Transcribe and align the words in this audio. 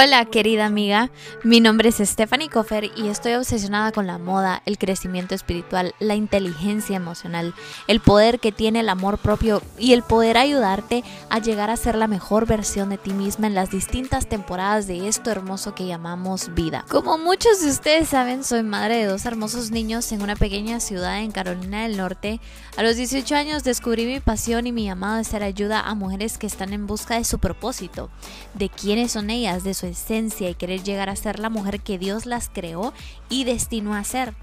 Hola 0.00 0.24
querida 0.26 0.64
amiga, 0.64 1.10
mi 1.42 1.60
nombre 1.60 1.88
es 1.88 1.96
Stephanie 1.96 2.48
Koffer 2.48 2.88
y 2.94 3.08
estoy 3.08 3.32
obsesionada 3.32 3.90
con 3.90 4.06
la 4.06 4.16
moda, 4.18 4.62
el 4.64 4.78
crecimiento 4.78 5.34
espiritual, 5.34 5.92
la 5.98 6.14
inteligencia 6.14 6.94
emocional, 6.94 7.52
el 7.88 7.98
poder 7.98 8.38
que 8.38 8.52
tiene 8.52 8.78
el 8.78 8.90
amor 8.90 9.18
propio 9.18 9.60
y 9.76 9.94
el 9.94 10.04
poder 10.04 10.38
ayudarte 10.38 11.02
a 11.30 11.40
llegar 11.40 11.68
a 11.70 11.76
ser 11.76 11.96
la 11.96 12.06
mejor 12.06 12.46
versión 12.46 12.90
de 12.90 12.98
ti 12.98 13.12
misma 13.12 13.48
en 13.48 13.56
las 13.56 13.72
distintas 13.72 14.28
temporadas 14.28 14.86
de 14.86 15.08
esto 15.08 15.32
hermoso 15.32 15.74
que 15.74 15.88
llamamos 15.88 16.54
vida. 16.54 16.84
Como 16.88 17.18
muchos 17.18 17.60
de 17.60 17.68
ustedes 17.68 18.08
saben, 18.08 18.44
soy 18.44 18.62
madre 18.62 18.98
de 18.98 19.06
dos 19.06 19.26
hermosos 19.26 19.72
niños 19.72 20.12
en 20.12 20.22
una 20.22 20.36
pequeña 20.36 20.78
ciudad 20.78 21.18
en 21.18 21.32
Carolina 21.32 21.82
del 21.82 21.96
Norte. 21.96 22.40
A 22.76 22.84
los 22.84 22.94
18 22.94 23.34
años 23.34 23.64
descubrí 23.64 24.06
mi 24.06 24.20
pasión 24.20 24.68
y 24.68 24.70
mi 24.70 24.84
llamado 24.84 25.16
de 25.16 25.24
ser 25.24 25.42
ayuda 25.42 25.80
a 25.80 25.96
mujeres 25.96 26.38
que 26.38 26.46
están 26.46 26.72
en 26.72 26.86
busca 26.86 27.16
de 27.16 27.24
su 27.24 27.40
propósito, 27.40 28.10
de 28.54 28.68
quiénes 28.68 29.10
son 29.10 29.30
ellas, 29.30 29.64
de 29.64 29.74
su 29.74 29.87
esencia 29.88 30.48
y 30.48 30.54
querer 30.54 30.82
llegar 30.82 31.08
a 31.08 31.16
ser 31.16 31.38
la 31.38 31.50
mujer 31.50 31.80
que 31.80 31.98
Dios 31.98 32.26
las 32.26 32.48
creó 32.48 32.92
y 33.28 33.44
destinó 33.44 33.94
a 33.94 34.04
ser. 34.04 34.34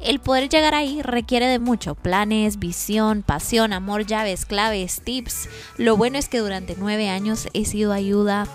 El 0.00 0.20
poder 0.20 0.48
llegar 0.48 0.74
ahí 0.74 1.02
requiere 1.02 1.46
de 1.46 1.58
mucho, 1.58 1.94
planes, 1.94 2.58
visión, 2.58 3.22
pasión, 3.22 3.72
amor, 3.72 4.06
llaves, 4.06 4.46
claves, 4.46 5.00
tips. 5.04 5.48
Lo 5.76 5.96
bueno 5.96 6.18
es 6.18 6.28
que 6.28 6.38
durante 6.38 6.76
nueve 6.78 7.08
años 7.08 7.48
he 7.52 7.64
sido 7.64 7.92
ayuda 7.92 8.46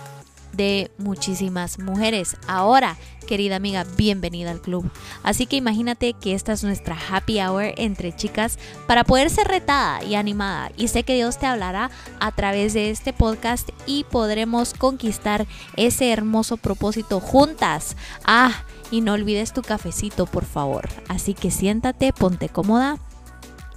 de 0.53 0.91
muchísimas 0.97 1.79
mujeres. 1.79 2.37
Ahora, 2.47 2.97
querida 3.27 3.57
amiga, 3.57 3.85
bienvenida 3.95 4.51
al 4.51 4.61
club. 4.61 4.89
Así 5.23 5.45
que 5.45 5.57
imagínate 5.57 6.13
que 6.13 6.33
esta 6.33 6.53
es 6.53 6.63
nuestra 6.63 6.97
happy 7.09 7.39
hour 7.41 7.73
entre 7.77 8.15
chicas 8.15 8.57
para 8.87 9.03
poder 9.03 9.29
ser 9.29 9.47
retada 9.47 10.03
y 10.03 10.15
animada. 10.15 10.71
Y 10.77 10.87
sé 10.87 11.03
que 11.03 11.15
Dios 11.15 11.37
te 11.37 11.45
hablará 11.45 11.91
a 12.19 12.31
través 12.31 12.73
de 12.73 12.89
este 12.89 13.13
podcast 13.13 13.69
y 13.85 14.05
podremos 14.05 14.73
conquistar 14.73 15.45
ese 15.75 16.11
hermoso 16.11 16.57
propósito 16.57 17.19
juntas. 17.19 17.95
Ah, 18.25 18.63
y 18.89 19.01
no 19.01 19.13
olvides 19.13 19.53
tu 19.53 19.61
cafecito, 19.61 20.25
por 20.25 20.45
favor. 20.45 20.87
Así 21.07 21.33
que 21.33 21.51
siéntate, 21.51 22.13
ponte 22.13 22.49
cómoda 22.49 22.97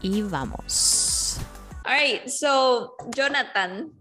y 0.01 0.23
vamos. 0.23 1.39
Alright, 1.85 2.29
so 2.29 2.95
Jonathan, 3.15 3.93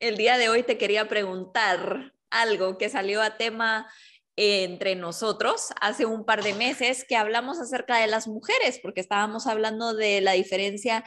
el 0.00 0.16
día 0.16 0.38
de 0.38 0.48
hoy 0.48 0.62
te 0.62 0.78
quería 0.78 1.08
preguntar 1.08 2.12
algo 2.30 2.78
que 2.78 2.88
salió 2.88 3.22
a 3.22 3.36
tema 3.36 3.88
entre 4.36 4.96
nosotros 4.96 5.68
hace 5.80 6.04
un 6.04 6.24
par 6.24 6.42
de 6.42 6.52
meses 6.54 7.04
que 7.08 7.16
hablamos 7.16 7.58
acerca 7.58 7.98
de 7.98 8.06
las 8.06 8.28
mujeres, 8.28 8.78
porque 8.82 9.00
estábamos 9.00 9.46
hablando 9.46 9.94
de 9.94 10.20
la 10.20 10.32
diferencia 10.32 11.04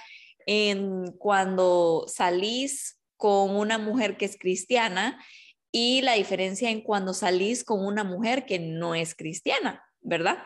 en 0.47 1.11
cuando 1.17 2.05
salís 2.07 2.99
con 3.17 3.55
una 3.55 3.77
mujer 3.77 4.17
que 4.17 4.25
es 4.25 4.37
cristiana 4.37 5.23
y 5.71 6.01
la 6.01 6.13
diferencia 6.13 6.71
en 6.71 6.81
cuando 6.81 7.13
salís 7.13 7.63
con 7.63 7.85
una 7.85 8.03
mujer 8.03 8.45
que 8.47 8.57
no 8.57 8.95
es 8.95 9.13
cristiana, 9.13 9.83
¿verdad? 10.01 10.39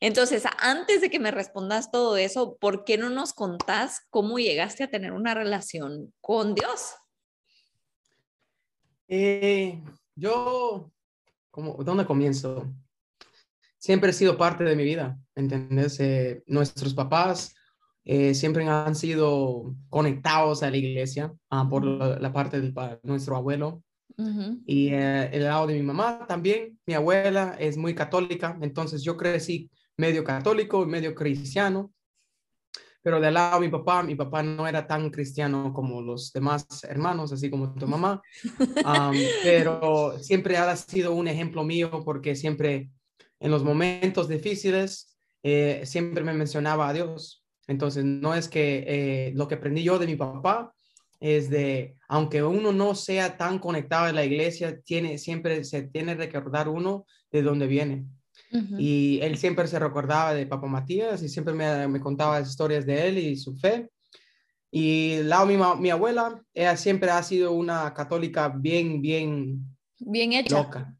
Entonces, 0.00 0.42
antes 0.58 1.00
de 1.00 1.08
que 1.08 1.18
me 1.18 1.30
respondas 1.30 1.90
todo 1.90 2.18
eso, 2.18 2.58
¿por 2.58 2.84
qué 2.84 2.98
no 2.98 3.08
nos 3.08 3.32
contás 3.32 4.02
cómo 4.10 4.38
llegaste 4.38 4.84
a 4.84 4.90
tener 4.90 5.12
una 5.12 5.32
relación 5.32 6.12
con 6.20 6.54
Dios? 6.54 6.96
Eh, 9.08 9.82
yo, 10.14 10.90
como, 11.50 11.74
¿dónde 11.84 12.06
comienzo? 12.06 12.72
Siempre 13.78 14.10
he 14.10 14.12
sido 14.12 14.36
parte 14.36 14.64
de 14.64 14.74
mi 14.74 14.84
vida, 14.84 15.18
¿entendés? 15.34 16.00
Eh, 16.00 16.42
nuestros 16.46 16.94
papás 16.94 17.54
eh, 18.04 18.34
siempre 18.34 18.66
han 18.66 18.94
sido 18.96 19.76
conectados 19.88 20.62
a 20.62 20.70
la 20.70 20.76
iglesia 20.76 21.32
ah, 21.50 21.68
por 21.68 21.84
la, 21.84 22.32
parte 22.32 22.60
de 22.60 22.98
nuestro 23.02 23.36
abuelo. 23.36 23.82
Y 24.64 24.88
el 24.94 25.44
lado 25.44 25.66
de 25.66 25.74
mi 25.74 25.82
mamá 25.82 26.24
también, 26.26 26.78
mi 26.86 26.94
abuela 26.94 27.54
es 27.58 27.76
muy 27.76 27.94
católica, 27.94 28.56
entonces 28.62 29.02
yo 29.02 29.14
crecí 29.14 29.70
medio 29.98 30.24
católico, 30.24 30.86
medio 30.86 31.14
cristiano, 31.14 31.92
pero 33.06 33.20
del 33.20 33.34
lado 33.34 33.60
de 33.60 33.66
mi 33.68 33.70
papá, 33.70 34.02
mi 34.02 34.16
papá 34.16 34.42
no 34.42 34.66
era 34.66 34.84
tan 34.84 35.10
cristiano 35.10 35.72
como 35.72 36.02
los 36.02 36.32
demás 36.32 36.66
hermanos, 36.82 37.30
así 37.30 37.48
como 37.48 37.72
tu 37.72 37.86
mamá, 37.86 38.20
pero 39.44 40.18
siempre 40.18 40.56
ha 40.56 40.74
sido 40.74 41.14
un 41.14 41.28
ejemplo 41.28 41.62
mío 41.62 42.02
porque 42.04 42.34
siempre 42.34 42.90
en 43.38 43.52
los 43.52 43.62
momentos 43.62 44.28
difíciles 44.28 45.16
eh, 45.44 45.82
siempre 45.84 46.24
me 46.24 46.34
mencionaba 46.34 46.88
a 46.88 46.92
Dios. 46.92 47.44
Entonces, 47.68 48.04
no 48.04 48.34
es 48.34 48.48
que 48.48 48.82
eh, 48.88 49.32
lo 49.36 49.46
que 49.46 49.54
aprendí 49.54 49.84
yo 49.84 50.00
de 50.00 50.08
mi 50.08 50.16
papá 50.16 50.74
es 51.20 51.48
de, 51.48 51.94
aunque 52.08 52.42
uno 52.42 52.72
no 52.72 52.96
sea 52.96 53.36
tan 53.36 53.60
conectado 53.60 54.06
a 54.06 54.12
la 54.12 54.24
iglesia, 54.24 54.80
tiene, 54.80 55.18
siempre 55.18 55.62
se 55.62 55.82
tiene 55.82 56.16
que 56.16 56.24
recordar 56.24 56.68
uno 56.68 57.06
de 57.30 57.42
dónde 57.42 57.68
viene. 57.68 58.04
Y 58.78 59.18
él 59.22 59.36
siempre 59.36 59.66
se 59.66 59.78
recordaba 59.78 60.32
de 60.32 60.46
Papa 60.46 60.66
Matías 60.66 61.22
y 61.22 61.28
siempre 61.28 61.52
me, 61.52 61.88
me 61.88 62.00
contaba 62.00 62.40
historias 62.40 62.86
de 62.86 63.08
él 63.08 63.18
y 63.18 63.36
su 63.36 63.54
fe. 63.56 63.90
Y 64.70 65.22
lado 65.22 65.46
mi, 65.46 65.56
mi 65.80 65.90
abuela, 65.90 66.42
ella 66.54 66.76
siempre 66.76 67.10
ha 67.10 67.22
sido 67.22 67.52
una 67.52 67.92
católica 67.94 68.48
bien, 68.48 69.00
bien... 69.00 69.64
Bien 69.98 70.32
hecha. 70.32 70.58
Loca. 70.58 70.96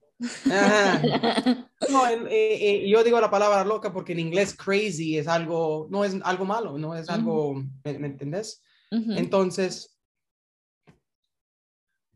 No, 1.91 2.07
eh, 2.09 2.25
eh, 2.31 2.89
yo 2.89 3.05
digo 3.05 3.21
la 3.21 3.31
palabra 3.31 3.65
loca 3.65 3.93
porque 3.93 4.13
en 4.13 4.21
inglés 4.21 4.57
crazy 4.57 5.19
es 5.19 5.29
algo, 5.29 5.89
no 5.91 6.05
es 6.05 6.17
algo 6.23 6.45
malo, 6.45 6.79
no 6.79 6.97
es 6.97 7.09
algo, 7.11 7.55
¿me, 7.85 7.91
entendés? 7.91 8.63
Entonces, 8.91 9.99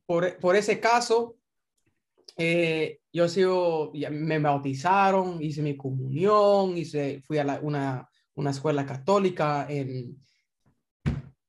por, 0.06 0.38
por, 0.38 0.56
ese 0.56 0.80
caso, 0.80 1.36
eh, 2.42 3.00
yo 3.12 3.28
sigo, 3.28 3.92
me 4.10 4.38
bautizaron, 4.38 5.42
hice 5.42 5.60
mi 5.60 5.76
comunión, 5.76 6.74
hice, 6.74 7.20
fui 7.20 7.36
a 7.36 7.60
una, 7.60 8.08
una, 8.34 8.50
escuela 8.50 8.86
católica 8.86 9.66
en, 9.68 10.16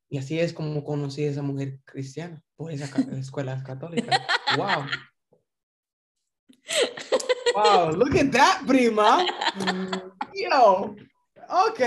y 0.10 0.18
así 0.18 0.38
es 0.38 0.52
como 0.52 0.84
conocí 0.84 1.24
a 1.24 1.30
esa 1.30 1.42
mujer 1.44 1.80
cristiana, 1.86 2.44
por 2.58 2.74
esa 2.74 2.86
escuela 3.18 3.64
católica. 3.64 4.28
¡Wow! 4.58 4.86
¡Wow! 7.56 7.92
Look 7.96 8.18
at 8.18 8.32
that, 8.32 8.68
prima. 8.68 9.26
Yo. 10.34 10.94
Ok, 11.70 11.80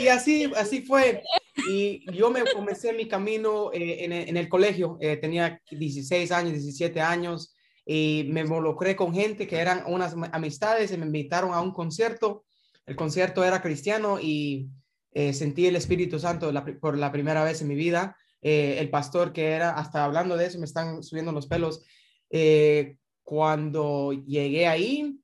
y 0.00 0.08
así, 0.08 0.50
así 0.56 0.82
fue. 0.82 1.22
Y 1.70 2.04
yo 2.12 2.32
me 2.32 2.42
comencé 2.52 2.92
mi 2.92 3.06
camino 3.06 3.70
eh, 3.72 4.04
en, 4.04 4.12
en, 4.12 4.36
el 4.36 4.48
colegio. 4.48 4.98
Eh, 5.00 5.16
tenía 5.16 5.62
16 5.70 6.32
años, 6.32 6.54
17 6.54 7.00
años 7.00 7.54
y 7.90 8.28
me 8.28 8.42
involucré 8.42 8.94
con 8.94 9.14
gente 9.14 9.46
que 9.46 9.56
eran 9.56 9.82
unas 9.86 10.14
amistades 10.32 10.92
y 10.92 10.98
me 10.98 11.06
invitaron 11.06 11.54
a 11.54 11.62
un 11.62 11.72
concierto. 11.72 12.44
El 12.84 12.96
concierto 12.96 13.42
era 13.42 13.62
cristiano 13.62 14.20
y 14.20 14.68
eh, 15.12 15.32
sentí 15.32 15.66
el 15.66 15.74
Espíritu 15.74 16.18
Santo 16.18 16.52
por 16.82 16.98
la 16.98 17.10
primera 17.10 17.42
vez 17.44 17.62
en 17.62 17.68
mi 17.68 17.74
vida. 17.74 18.14
Eh, 18.42 18.76
el 18.78 18.90
pastor 18.90 19.32
que 19.32 19.52
era, 19.52 19.70
hasta 19.70 20.04
hablando 20.04 20.36
de 20.36 20.44
eso, 20.44 20.58
me 20.58 20.66
están 20.66 21.02
subiendo 21.02 21.32
los 21.32 21.46
pelos. 21.46 21.82
Eh, 22.28 22.98
cuando 23.22 24.12
llegué 24.12 24.68
ahí, 24.68 25.18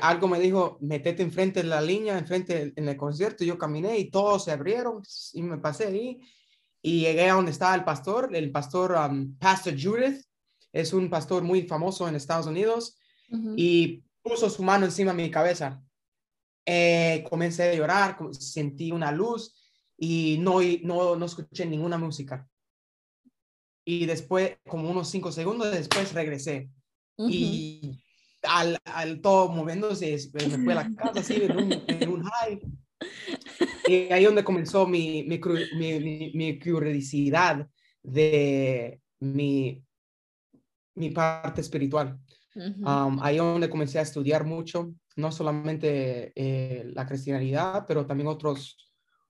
algo 0.00 0.26
me 0.26 0.40
dijo, 0.40 0.78
metete 0.80 1.22
enfrente 1.22 1.62
de 1.62 1.68
la 1.68 1.80
línea, 1.80 2.18
enfrente 2.18 2.72
en 2.74 2.88
el 2.88 2.96
concierto. 2.96 3.44
Yo 3.44 3.56
caminé 3.56 3.96
y 3.96 4.10
todos 4.10 4.46
se 4.46 4.50
abrieron 4.50 5.02
y 5.34 5.42
me 5.44 5.58
pasé 5.58 5.86
ahí. 5.86 6.20
Y 6.82 7.02
llegué 7.02 7.30
a 7.30 7.34
donde 7.34 7.52
estaba 7.52 7.76
el 7.76 7.84
pastor, 7.84 8.34
el 8.34 8.50
pastor 8.50 8.90
um, 9.08 9.38
Pastor 9.38 9.74
Judith, 9.80 10.20
es 10.72 10.92
un 10.92 11.10
pastor 11.10 11.42
muy 11.42 11.62
famoso 11.62 12.08
en 12.08 12.14
Estados 12.14 12.46
Unidos 12.46 12.98
y 13.56 14.02
puso 14.22 14.50
su 14.50 14.62
mano 14.62 14.84
encima 14.84 15.12
de 15.12 15.22
mi 15.22 15.30
cabeza. 15.30 15.82
Eh, 16.64 17.24
comencé 17.28 17.70
a 17.70 17.74
llorar, 17.74 18.16
sentí 18.32 18.92
una 18.92 19.10
luz 19.10 19.54
y 19.96 20.38
no, 20.40 20.60
no, 20.82 21.16
no 21.16 21.26
escuché 21.26 21.66
ninguna 21.66 21.98
música. 21.98 22.48
Y 23.84 24.06
después, 24.06 24.58
como 24.68 24.90
unos 24.90 25.08
cinco 25.08 25.32
segundos 25.32 25.72
después, 25.72 26.12
regresé. 26.12 26.70
Y 27.18 28.00
al, 28.42 28.78
al, 28.84 29.20
todo 29.20 29.48
moviéndose, 29.48 30.16
me 30.34 30.64
fue 30.64 30.72
a 30.72 30.76
la 30.76 30.94
casa 30.94 31.20
así 31.20 31.34
en 31.34 31.56
un, 31.56 31.72
en 31.86 32.08
un 32.08 32.22
high. 32.22 32.60
Y 33.86 34.12
ahí 34.12 34.24
donde 34.24 34.44
comenzó 34.44 34.86
mi, 34.86 35.24
mi, 35.24 35.40
mi, 35.76 36.32
mi 36.34 36.58
curiosidad 36.58 37.68
de 38.02 39.00
mi, 39.20 39.82
mi 40.94 41.10
parte 41.10 41.60
espiritual. 41.60 42.18
ahí 43.20 43.38
donde 43.38 43.70
comencé 43.70 43.98
a 43.98 44.02
estudiar 44.02 44.44
mucho, 44.44 44.94
no 45.16 45.32
solamente 45.32 46.32
eh, 46.34 46.84
la 46.94 47.06
cristianidad, 47.06 47.84
pero 47.86 48.06
también 48.06 48.28
otros, 48.28 48.76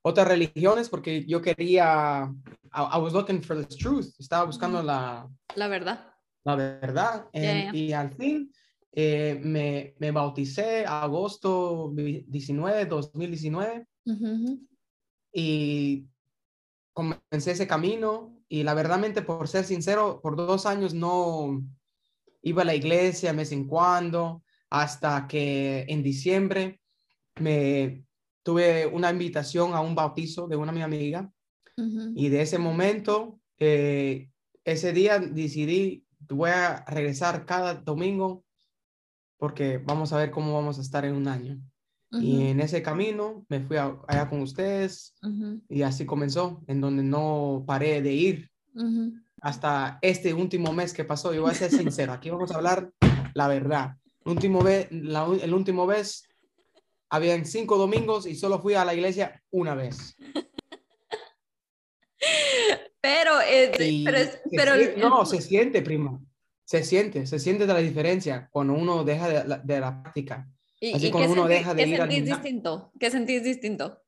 otras 0.03 0.26
religiones, 0.29 0.88
porque 0.88 1.25
yo 1.26 1.41
quería, 1.41 2.32
I, 2.73 2.99
was 2.99 3.12
looking 3.12 3.43
for 3.43 3.56
the 3.56 3.76
truth, 3.76 4.14
estaba 4.19 4.44
buscando 4.44 4.82
la, 4.82 5.29
la 5.55 5.69
verdad. 5.69 6.12
La 6.44 6.56
verdad. 6.56 7.26
Y 7.32 7.93
al 7.93 8.12
fin 8.14 8.50
eh, 8.91 9.41
me, 9.43 9.94
me, 9.99 10.11
bauticé 10.11 10.85
agosto 10.85 11.93
19, 11.94 12.87
2019. 12.87 13.87
Y 15.32 16.06
comencé 16.93 17.53
ese 17.53 17.67
camino 17.67 18.31
y 18.52 18.64
la 18.64 18.75
verdadmente, 18.75 19.22
por 19.22 19.49
ser 19.49 19.64
sincero, 19.64 20.20
por 20.22 20.37
dos 20.37 20.66
años 20.66 20.93
no, 20.93 21.64
iba 22.43 22.60
a 22.60 22.66
la 22.66 22.75
iglesia 22.75 23.31
de 23.31 23.38
vez 23.38 23.50
en 23.50 23.66
cuando, 23.66 24.44
hasta 24.69 25.26
que 25.26 25.87
en 25.88 26.02
diciembre 26.02 26.78
me 27.40 28.04
tuve 28.43 28.87
una 28.87 29.08
invitación 29.08 29.72
a 29.72 29.81
un 29.81 29.94
bautizo 29.94 30.49
de 30.49 30.56
una 30.56 30.70
mi 30.70 30.82
amiga 30.82 31.32
y 32.14 32.28
de 32.28 32.43
ese 32.43 32.58
momento, 32.58 33.40
eh, 33.58 34.28
ese 34.64 34.93
día 34.93 35.19
decidí, 35.19 36.04
voy 36.28 36.50
a 36.50 36.84
regresar 36.84 37.46
cada 37.46 37.72
domingo 37.72 38.44
porque 39.38 39.78
vamos 39.78 40.12
a 40.12 40.19
ver 40.19 40.31
cómo 40.31 40.52
vamos 40.52 40.76
a 40.78 40.82
estar 40.82 41.06
en 41.06 41.14
un 41.14 41.26
año. 41.26 41.58
Y 42.20 42.49
en 42.49 42.61
ese 42.61 42.82
camino 42.82 43.47
me 43.49 43.61
fui 43.61 43.79
allá 43.79 44.29
con 44.29 44.43
ustedes 44.43 45.14
y 45.69 45.82
así 45.82 46.05
comenzó, 46.05 46.62
en 46.67 46.81
donde 46.81 47.03
no 47.03 47.64
paré 47.67 48.03
de 48.03 48.12
ir 48.12 48.50
hasta 49.41 49.99
este 50.03 50.35
último 50.35 50.73
mes 50.73 50.93
que 50.93 51.05
pasó. 51.05 51.32
Yo 51.32 51.43
voy 51.43 51.53
a 51.53 51.55
ser 51.55 51.70
sincero, 51.70 52.12
aquí 52.12 52.31
vamos 52.31 52.53
a 52.53 52.56
hablar 52.56 52.91
la 53.35 53.49
verdad. 53.49 53.97
El 54.25 54.32
último 54.32 54.62
vez, 54.62 54.88
el 54.91 55.55
último 55.55 55.87
vez, 55.87 56.29
habían 57.11 57.44
cinco 57.44 57.76
domingos 57.76 58.26
y 58.26 58.35
solo 58.35 58.61
fui 58.61 58.75
a 58.75 58.85
la 58.85 58.94
iglesia 58.94 59.43
una 59.50 59.75
vez. 59.75 60.17
Pero, 63.03 63.32
pero, 64.53 64.75
no, 64.97 65.26
se 65.26 65.43
siente, 65.43 65.82
prima. 65.82 66.20
Se 66.64 66.85
siente, 66.85 67.26
se 67.26 67.41
siente 67.41 67.67
de 67.67 67.73
la 67.73 67.81
diferencia 67.81 68.49
cuando 68.53 68.75
uno 68.75 69.03
deja 69.03 69.29
de 69.29 69.44
la, 69.44 69.59
de 69.59 69.81
la 69.81 70.00
práctica. 70.00 70.49
¿Y, 70.82 70.94
Así 70.94 71.12
cuando 71.12 71.34
uno 71.34 71.46
deja 71.46 71.75
de 71.75 71.84
¿qué 71.84 71.96
sentís 71.96 72.25
distinto? 72.25 72.93
¿Qué 72.99 73.11
sentís 73.12 73.44
distinto? 73.44 74.02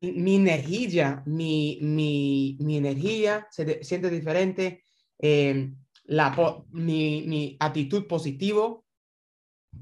Mi 0.00 0.36
energía, 0.36 1.22
mi, 1.26 1.78
mi, 1.82 2.56
mi 2.60 2.78
energía 2.78 3.46
se 3.50 3.84
siente 3.84 4.08
diferente. 4.08 4.82
Eh, 5.18 5.74
la, 6.04 6.34
mi, 6.70 7.24
mi, 7.26 7.56
actitud 7.60 8.06
positivo 8.06 8.86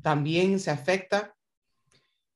también 0.03 0.59
se 0.59 0.73
afecta. 0.73 1.37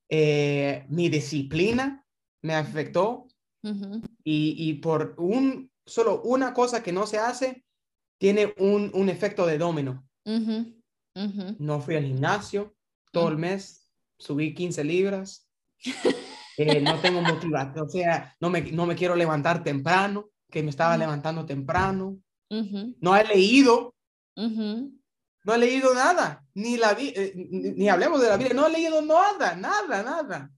Eh, 0.08 0.86
mi 0.90 1.08
disciplina 1.08 2.06
me 2.42 2.54
afectó. 2.54 3.26
y, 3.64 4.54
y, 4.68 4.74
por 4.74 5.16
un, 5.18 5.72
solo 5.84 6.22
una 6.22 6.54
cosa 6.54 6.84
que 6.84 6.92
no 6.92 7.04
se 7.04 7.18
hace, 7.18 7.64
tiene 8.16 8.54
un, 8.58 8.92
un 8.94 9.08
efecto 9.08 9.44
de 9.44 9.58
domino. 9.58 10.08
No 11.58 11.80
fui 11.80 11.96
al 11.96 12.04
gimnasio 12.04 12.74
todo 13.12 13.28
el 13.28 13.38
mes, 13.38 13.90
subí 14.18 14.54
15 14.54 14.84
libras. 14.84 15.48
Eh, 16.60 16.80
no 16.80 16.98
tengo 17.00 17.20
motivación, 17.22 17.86
o 17.86 17.88
sea, 17.88 18.36
no 18.40 18.50
me, 18.50 18.62
no 18.72 18.84
me 18.84 18.96
quiero 18.96 19.14
levantar 19.14 19.62
temprano, 19.62 20.28
que 20.50 20.60
me 20.60 20.70
estaba 20.70 20.96
levantando 20.96 21.46
temprano. 21.46 22.18
No 22.50 23.16
he 23.16 23.24
leído. 23.24 23.94
No 25.44 25.54
he 25.54 25.58
leído 25.58 25.94
nada, 25.94 26.44
ni, 26.54 26.76
la 26.76 26.96
eh, 26.98 27.32
ni, 27.34 27.88
hablemos 27.88 28.20
de 28.20 28.28
la 28.28 28.36
vida, 28.36 28.50
no 28.54 28.66
he 28.66 28.70
leído 28.70 29.00
nada, 29.02 29.54
nada, 29.54 30.02
nada. 30.02 30.50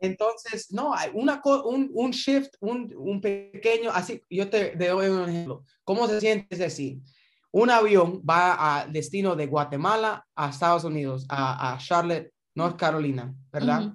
Entonces, 0.00 0.72
no, 0.72 0.94
hay 0.94 1.10
una, 1.14 1.40
un, 1.44 1.90
un 1.94 2.10
shift, 2.10 2.54
un, 2.60 2.92
un, 2.96 3.20
pequeño, 3.20 3.90
así, 3.92 4.20
yo 4.28 4.48
te, 4.48 4.74
doy 4.76 5.08
un 5.08 5.28
ejemplo. 5.28 5.62
¿Cómo 5.84 6.08
se 6.08 6.20
siente 6.20 6.56
decir? 6.56 6.98
Un 7.56 7.70
avión 7.70 8.20
va 8.20 8.80
al 8.82 8.92
destino 8.92 9.34
de 9.34 9.46
Guatemala 9.46 10.26
a 10.36 10.50
Estados 10.50 10.84
Unidos, 10.84 11.24
a, 11.30 11.72
a 11.72 11.78
Charlotte, 11.78 12.30
North 12.54 12.76
Carolina, 12.76 13.34
¿verdad? 13.50 13.94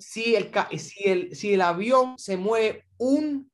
Si, 0.00 0.34
el, 0.34 0.50
si, 0.78 1.08
el, 1.08 1.34
si 1.34 1.54
el 1.54 1.62
avión 1.62 2.18
se 2.18 2.36
mueve 2.36 2.84
un 2.98 3.50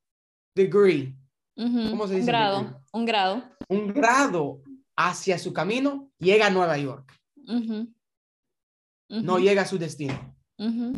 degree, 0.53 1.15
¿cómo 1.55 2.07
se 2.07 2.15
dice? 2.15 2.25
Un 2.25 2.27
grado, 2.27 2.81
un 2.91 3.05
grado. 3.05 3.43
Un 3.69 3.87
grado 3.93 4.63
hacia 4.97 5.39
su 5.39 5.53
camino, 5.53 6.11
llega 6.19 6.47
a 6.47 6.49
Nueva 6.49 6.77
York. 6.77 7.17
No 9.07 9.39
llega 9.39 9.61
a 9.61 9.65
su 9.65 9.77
destino. 9.77 10.35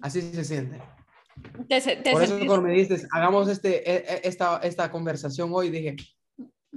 Así 0.01 0.21
se 0.21 0.43
siente. 0.43 0.81
Por 2.11 2.23
eso 2.23 2.35
cuando 2.47 2.63
me 2.63 2.73
dices, 2.73 3.07
hagamos 3.11 3.47
este, 3.47 3.87
e, 3.87 3.97
e, 3.97 4.21
esta, 4.23 4.57
esta 4.57 4.89
conversación 4.89 5.51
hoy, 5.53 5.69
dije, 5.69 5.95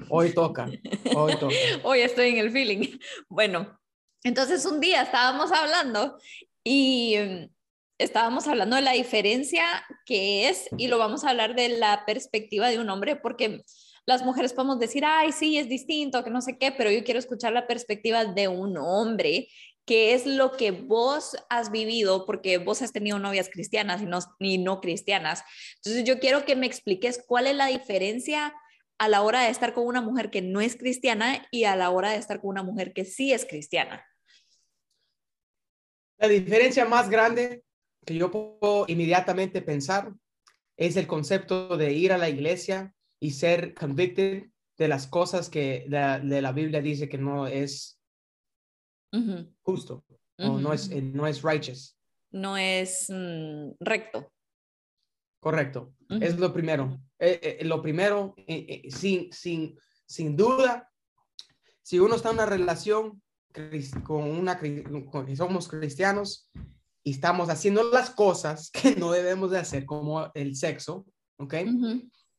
hoy 0.09 0.33
toca, 0.35 0.69
hoy 1.15 1.37
toca. 1.37 1.55
hoy 1.85 2.01
estoy 2.01 2.31
en 2.31 2.39
el 2.39 2.51
feeling. 2.51 2.99
Bueno, 3.29 3.79
entonces 4.23 4.65
un 4.67 4.81
día 4.81 5.03
estábamos 5.03 5.53
hablando 5.53 6.19
y 6.65 7.17
mm, 7.19 7.49
estábamos 7.99 8.47
hablando 8.49 8.77
de 8.77 8.83
la 8.83 8.93
diferencia 8.93 9.65
que 10.05 10.49
es, 10.49 10.69
y 10.77 10.89
lo 10.89 10.99
vamos 10.99 11.25
a 11.25 11.31
hablar 11.31 11.55
de 11.55 11.69
la 11.71 12.05
perspectiva 12.07 12.69
de 12.69 12.79
un 12.79 12.91
hombre, 12.91 13.17
porque 13.17 13.63
las 14.05 14.25
mujeres 14.25 14.53
podemos 14.53 14.79
decir, 14.79 15.05
ay, 15.05 15.33
sí, 15.33 15.59
es 15.59 15.69
distinto, 15.69 16.23
que 16.23 16.31
no 16.31 16.41
sé 16.41 16.59
qué, 16.59 16.73
pero 16.73 16.91
yo 16.91 17.03
quiero 17.05 17.19
escuchar 17.19 17.53
la 17.53 17.67
perspectiva 17.67 18.25
de 18.25 18.49
un 18.49 18.77
hombre 18.79 19.49
qué 19.87 20.15
es 20.15 20.27
lo 20.27 20.53
que 20.53 20.73
vos 20.73 21.37
has 21.49 21.71
vivido, 21.71 22.27
porque 22.27 22.59
vos 22.59 22.83
has 22.83 22.93
tenido 22.93 23.19
novias 23.19 23.49
cristianas 23.49 24.03
y 24.03 24.07
no, 24.07 24.19
ni 24.41 24.59
no 24.59 24.81
cristianas. 24.81 25.45
Entonces 25.77 26.05
yo 26.05 26.19
quiero 26.19 26.45
que 26.45 26.57
me 26.57 26.67
expliques 26.67 27.23
cuál 27.25 27.47
es 27.47 27.55
la 27.55 27.67
diferencia 27.67 28.53
a 28.99 29.09
la 29.09 29.23
hora 29.23 29.43
de 29.43 29.51
estar 29.51 29.75
con 29.75 29.87
una 29.87 30.01
mujer 30.01 30.31
que 30.31 30.43
no 30.43 30.61
es 30.61 30.77
cristiana 30.77 31.47
y 31.51 31.65
a 31.65 31.77
la 31.77 31.91
hora 31.91 32.11
de 32.11 32.17
estar 32.17 32.41
con 32.41 32.51
una 32.51 32.63
mujer 32.63 32.93
que 32.93 33.05
sí 33.05 33.33
es 33.33 33.45
cristiana. 33.45 34.05
La 36.19 36.29
diferencia 36.29 36.87
más 36.87 37.11
grande 37.11 37.63
que 38.05 38.15
yo 38.15 38.31
puedo 38.31 38.87
inmediatamente 38.89 39.61
pensar 39.61 40.13
es 40.77 40.97
el 40.97 41.07
concepto 41.07 41.77
de 41.77 41.93
ir 41.93 42.13
a 42.13 42.19
la 42.19 42.29
iglesia 42.29 42.95
y 43.21 43.33
ser 43.33 43.75
convicted 43.75 44.45
de 44.79 44.89
las 44.89 45.07
cosas 45.07 45.49
que 45.49 45.87
de 45.89 46.43
la 46.43 46.53
Biblia 46.53 46.81
dice 46.81 47.09
que 47.09 47.19
no 47.19 47.47
es 47.47 48.01
justo, 49.63 50.05
o 50.39 50.59
no 50.59 50.73
es, 50.73 50.91
no 50.91 51.27
es 51.27 51.43
righteous. 51.43 51.99
No 52.31 52.57
es 52.57 53.07
mm, 53.09 53.73
recto. 53.81 54.31
Correcto, 55.41 55.95
es 56.09 56.39
lo 56.39 56.53
primero. 56.53 56.99
Eh, 57.19 57.59
eh, 57.61 57.65
lo 57.65 57.81
primero, 57.81 58.35
eh, 58.47 58.89
sin, 58.91 59.33
sin, 59.33 59.79
sin 60.07 60.37
duda, 60.37 60.91
si 61.83 61.99
uno 61.99 62.17
está 62.17 62.31
en 62.31 62.37
una 62.37 62.47
relación 62.47 63.23
con 64.05 64.25
una, 64.25 64.61
con, 65.11 65.35
somos 65.35 65.69
cristianos 65.69 66.51
y 67.03 67.13
estamos 67.13 67.49
haciendo 67.49 67.91
las 67.91 68.11
cosas 68.11 68.71
que 68.71 68.97
no 68.97 69.13
debemos 69.13 69.51
de 69.51 69.59
hacer, 69.59 69.87
como 69.87 70.31
el 70.35 70.57
sexo, 70.57 71.07
¿ok? 71.39 71.55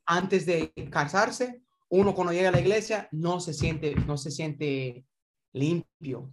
Antes 0.05 0.45
de 0.45 0.71
casarse, 0.91 1.63
uno 1.89 2.13
cuando 2.13 2.33
llega 2.33 2.49
a 2.49 2.51
la 2.51 2.59
iglesia 2.59 3.07
no 3.11 3.39
se 3.39 3.53
siente, 3.53 3.95
no 3.95 4.17
se 4.17 4.29
siente 4.29 5.05
limpio, 5.53 6.31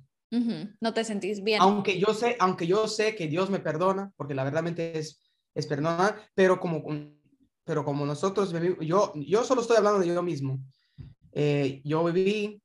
no 0.81 0.93
te 0.93 1.05
sentís 1.05 1.43
bien. 1.43 1.61
Aunque 1.63 1.99
yo 1.99 2.13
sé, 2.13 2.37
aunque 2.41 2.67
yo 2.67 2.89
sé 2.89 3.15
que 3.15 3.29
Dios 3.29 3.51
me 3.51 3.61
perdona, 3.61 4.13
porque 4.17 4.35
la 4.35 4.45
verdad 4.45 4.67
es, 4.79 5.23
es 5.55 5.67
perdonar, 5.67 6.29
pero 6.35 6.59
como, 6.59 6.83
pero 7.65 7.85
como 7.85 8.05
nosotros, 8.07 8.55
yo, 8.81 9.13
yo 9.15 9.45
solo 9.45 9.63
estoy 9.63 9.79
hablando 9.79 10.01
de 10.01 10.09
yo 10.09 10.23
mismo. 10.23 10.61
Eh, 11.33 11.81
yo 11.85 12.05
viví, 12.05 12.63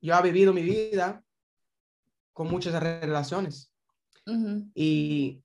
yo 0.00 0.14
he 0.16 0.22
vivido 0.22 0.52
mi 0.52 0.62
vida 0.62 1.24
con 2.32 2.48
muchas 2.48 2.80
relaciones. 2.80 3.72
Y 4.74 5.42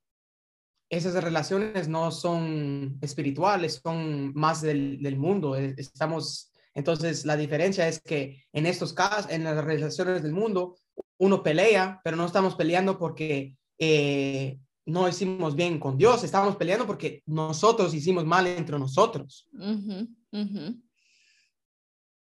esas 0.89 1.23
relaciones 1.23 1.87
no 1.87 2.11
son 2.11 2.99
espirituales, 3.01 3.81
son 3.83 4.31
más 4.35 4.61
del, 4.61 5.01
del 5.01 5.17
mundo. 5.17 5.55
Estamos, 5.55 6.51
entonces 6.75 7.25
la 7.25 7.35
diferencia 7.35 7.87
es 7.87 7.99
que 7.99 8.43
en 8.53 8.67
estos 8.67 8.93
casos, 8.93 9.31
en 9.31 9.43
las 9.43 9.63
relaciones 9.63 10.21
del 10.21 10.33
mundo, 10.33 10.75
uno 11.17 11.41
pelea, 11.41 11.99
pero 12.03 12.15
no 12.15 12.25
estamos 12.25 12.55
peleando 12.55 12.99
porque 12.99 13.57
eh, 13.79 14.59
no 14.85 15.07
hicimos 15.07 15.55
bien 15.55 15.79
con 15.79 15.97
Dios, 15.97 16.23
estamos 16.23 16.55
peleando 16.55 16.85
porque 16.85 17.23
nosotros 17.25 17.93
hicimos 17.93 18.25
mal 18.25 18.47
entre 18.47 18.77
nosotros. 18.77 19.47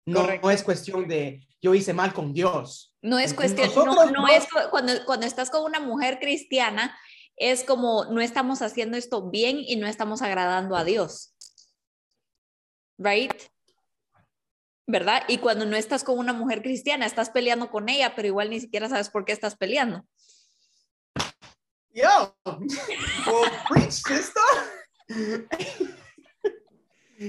No, 0.05 0.51
es 0.51 0.63
cuestión 0.63 1.07
de 1.07 1.45
yo 1.62 1.74
hice 1.74 1.93
mal 1.93 2.13
con 2.13 2.33
Dios. 2.33 2.95
No 3.01 3.19
es 3.19 3.33
cuestión, 3.33 3.69
no, 4.13 4.27
es 4.27 4.47
cuando, 4.69 4.93
cuando 5.05 5.25
estás 5.25 5.50
con 5.50 5.63
una 5.63 5.79
mujer 5.79 6.19
cristiana, 6.19 6.95
es 7.35 7.63
como 7.63 8.05
no 8.05 8.21
estamos 8.21 8.62
haciendo 8.62 8.97
esto 8.97 9.29
bien 9.29 9.57
y 9.59 9.75
no 9.75 9.88
estamos 9.88 10.21
agradando 10.21 10.75
a 10.75 10.83
Dios. 10.83 11.33
Right? 12.97 13.33
¿verdad? 14.88 15.24
Y 15.27 15.39
cuando 15.39 15.65
no 15.65 15.75
estás 15.75 16.03
con 16.03 16.17
una 16.17 16.33
mujer 16.33 16.62
cristiana, 16.62 17.05
estás 17.05 17.29
peleando 17.29 17.71
con 17.71 17.89
ella, 17.89 18.13
pero 18.15 18.27
igual 18.27 18.50
ni 18.50 18.59
siquiera 18.59 18.88
sabes 18.88 19.09
por 19.09 19.25
qué 19.25 19.31
estás 19.31 19.55
peleando. 19.55 20.05
Yo, 21.95 22.35
well, 22.45 23.49
preach, 23.69 23.93
sister. 23.93 24.41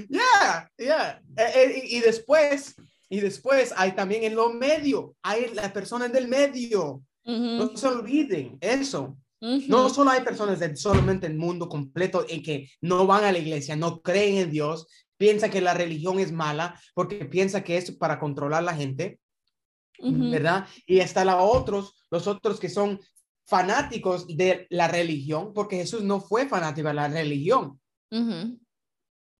yeah, 0.09 0.67
yeah. 0.77 1.21
Eh, 1.37 1.51
eh, 1.55 1.81
y 1.85 1.99
después, 2.01 2.75
y 3.09 3.21
después 3.21 3.73
hay 3.77 3.93
también 3.93 4.25
en 4.25 4.35
lo 4.35 4.49
medio, 4.51 5.15
hay 5.23 5.53
la 5.53 5.71
persona 5.71 6.09
del 6.09 6.27
medio. 6.27 7.01
No 7.23 7.75
se 7.75 7.87
olviden 7.87 8.57
eso. 8.59 9.17
No 9.39 9.89
solo 9.89 10.11
hay 10.11 10.21
personas 10.21 10.59
de 10.59 10.75
solamente 10.75 11.27
el 11.27 11.35
mundo 11.35 11.69
completo 11.69 12.25
en 12.27 12.43
que 12.43 12.69
no 12.81 13.05
van 13.05 13.23
a 13.23 13.31
la 13.31 13.37
iglesia, 13.37 13.75
no 13.75 14.01
creen 14.01 14.37
en 14.37 14.51
Dios, 14.51 14.87
piensa 15.17 15.49
que 15.49 15.61
la 15.61 15.73
religión 15.73 16.19
es 16.19 16.31
mala 16.31 16.79
porque 16.93 17.25
piensa 17.25 17.63
que 17.63 17.77
es 17.77 17.91
para 17.91 18.19
controlar 18.19 18.63
la 18.63 18.75
gente, 18.75 19.19
Ujú. 19.99 20.31
¿verdad? 20.31 20.67
Y 20.85 20.99
está 20.99 21.23
la 21.23 21.37
otros, 21.37 21.95
los 22.09 22.27
otros 22.27 22.59
que 22.59 22.69
son 22.69 22.99
fanáticos 23.47 24.27
de 24.27 24.67
la 24.69 24.87
religión, 24.89 25.53
porque 25.53 25.77
Jesús 25.77 26.03
no 26.03 26.19
fue 26.19 26.47
fanático 26.47 26.89
de 26.89 26.93
la 26.93 27.07
religión, 27.07 27.79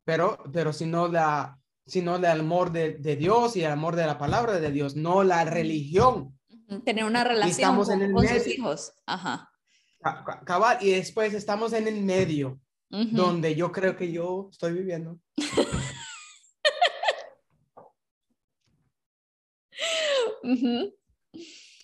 pero, 0.06 0.38
pero 0.54 0.72
sino 0.72 1.08
la, 1.10 1.60
sino 1.86 2.16
el 2.16 2.26
amor 2.26 2.72
de, 2.72 2.94
de 2.94 3.18
Dios 3.18 3.56
y 3.58 3.64
el 3.64 3.72
amor 3.72 3.96
de 3.98 4.06
la 4.06 4.18
palabra 4.18 4.60
de 4.60 4.72
Dios, 4.72 4.96
no 4.96 5.24
la 5.24 5.44
religión. 5.46 6.38
Tener 6.86 7.04
una 7.04 7.24
relación 7.24 7.52
estamos 7.52 7.88
con, 7.88 8.02
en 8.02 8.08
el 8.08 8.14
con 8.14 8.28
sus 8.28 8.48
hijos. 8.48 8.94
Ajá. 9.06 9.50
Ca- 10.02 10.24
ca- 10.26 10.42
Cabal, 10.46 10.78
y 10.82 10.92
después 10.92 11.34
estamos 11.34 11.74
en 11.74 11.88
el 11.88 12.02
medio, 12.04 12.60
donde 12.90 13.56
yo 13.56 13.72
creo 13.74 13.98
que 13.98 14.12
yo 14.12 14.48
estoy 14.52 14.72
viviendo. 14.74 15.20
Ujú. 20.44 20.94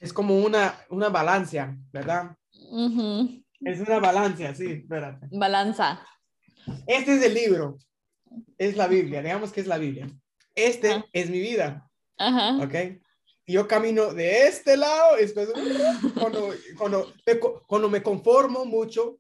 Es 0.04 0.12
como 0.12 0.36
una, 0.36 0.78
una 0.90 1.08
balanza, 1.08 1.78
¿verdad? 1.94 2.36
Es 3.62 3.80
una 3.80 4.00
balanza, 4.00 4.54
sí, 4.54 4.66
espérate. 4.66 5.30
Balanza. 5.32 6.06
Este 6.86 7.16
es 7.16 7.24
el 7.24 7.34
libro, 7.34 7.78
es 8.58 8.76
la 8.76 8.88
Biblia, 8.88 9.22
digamos 9.22 9.54
que 9.54 9.62
es 9.62 9.68
la 9.68 9.78
Biblia. 9.78 10.10
Este 10.56 11.06
es 11.14 11.30
mi 11.30 11.40
vida, 11.40 11.90
Ajá. 12.18 12.58
¿ok? 12.62 13.02
Yo 13.48 13.66
camino 13.66 14.14
de 14.14 14.48
este 14.48 14.76
lado, 14.76 15.16
después 15.16 15.48
cuando, 16.20 16.50
cuando, 16.78 17.14
cuando 17.66 17.90
me 17.90 18.04
conformo 18.04 18.66
mucho, 18.66 19.20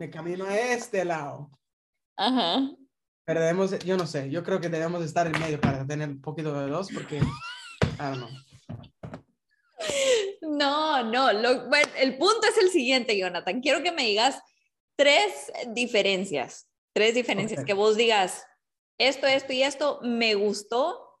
me 0.00 0.10
camino 0.10 0.44
a 0.44 0.58
este 0.58 1.04
lado. 1.04 1.52
Ajá. 2.16 2.68
Pero 3.24 3.40
debemos, 3.40 3.78
yo 3.78 3.96
no 3.96 4.08
sé, 4.08 4.28
yo 4.28 4.42
creo 4.42 4.60
que 4.60 4.68
debemos 4.68 5.04
estar 5.04 5.28
en 5.28 5.38
medio 5.38 5.60
para 5.60 5.86
tener 5.86 6.08
un 6.08 6.20
poquito 6.20 6.52
de 6.52 6.68
dos, 6.68 6.88
porque, 6.92 7.18
I 7.18 7.96
don't 7.96 8.16
know. 8.16 8.53
No, 10.44 11.02
no. 11.02 11.32
Lo, 11.32 11.68
bueno, 11.68 11.90
el 11.98 12.16
punto 12.18 12.46
es 12.48 12.58
el 12.58 12.70
siguiente, 12.70 13.16
Jonathan. 13.16 13.60
Quiero 13.60 13.82
que 13.82 13.92
me 13.92 14.04
digas 14.04 14.40
tres 14.96 15.52
diferencias. 15.68 16.68
Tres 16.92 17.14
diferencias 17.14 17.64
que 17.64 17.74
vos 17.74 17.96
digas, 17.96 18.46
esto, 18.98 19.26
esto 19.26 19.52
y 19.52 19.62
esto 19.62 19.98
me 20.02 20.34
gustó 20.36 21.18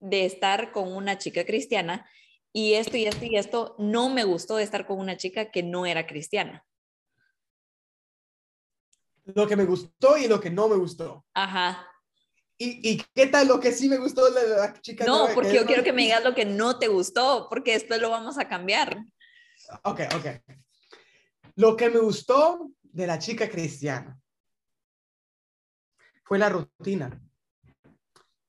de 0.00 0.24
estar 0.24 0.72
con 0.72 0.92
una 0.92 1.18
chica 1.18 1.44
cristiana 1.44 2.08
y 2.52 2.74
esto 2.74 2.96
y 2.96 3.04
esto 3.04 3.24
y 3.24 3.36
esto 3.36 3.76
no 3.78 4.08
me 4.08 4.24
gustó 4.24 4.56
de 4.56 4.64
estar 4.64 4.86
con 4.86 4.98
una 4.98 5.16
chica 5.16 5.50
que 5.50 5.62
no 5.62 5.84
era 5.84 6.06
cristiana. 6.06 6.64
Lo 9.24 9.46
que 9.46 9.56
me 9.56 9.64
gustó 9.64 10.16
y 10.16 10.26
lo 10.26 10.40
que 10.40 10.50
no 10.50 10.68
me 10.68 10.76
gustó. 10.76 11.24
Ajá. 11.34 11.91
¿Y, 12.58 12.90
y 12.90 13.02
qué 13.14 13.26
tal 13.26 13.48
lo 13.48 13.58
que 13.58 13.72
sí 13.72 13.88
me 13.88 13.98
gustó 13.98 14.30
de 14.30 14.48
la 14.48 14.80
chica? 14.80 15.04
No, 15.04 15.18
nueva 15.18 15.34
porque 15.34 15.54
yo 15.54 15.66
quiero 15.66 15.82
que 15.82 15.92
me 15.92 16.02
digas 16.02 16.22
lo 16.22 16.34
que 16.34 16.44
no 16.44 16.78
te 16.78 16.88
gustó, 16.88 17.48
porque 17.48 17.72
después 17.72 18.00
lo 18.00 18.10
vamos 18.10 18.38
a 18.38 18.48
cambiar. 18.48 19.04
Ok, 19.84 20.00
ok. 20.14 20.26
Lo 21.56 21.76
que 21.76 21.90
me 21.90 21.98
gustó 21.98 22.70
de 22.82 23.06
la 23.06 23.18
chica 23.18 23.48
cristiana 23.48 24.18
fue 26.24 26.38
la 26.38 26.48
rutina. 26.48 27.20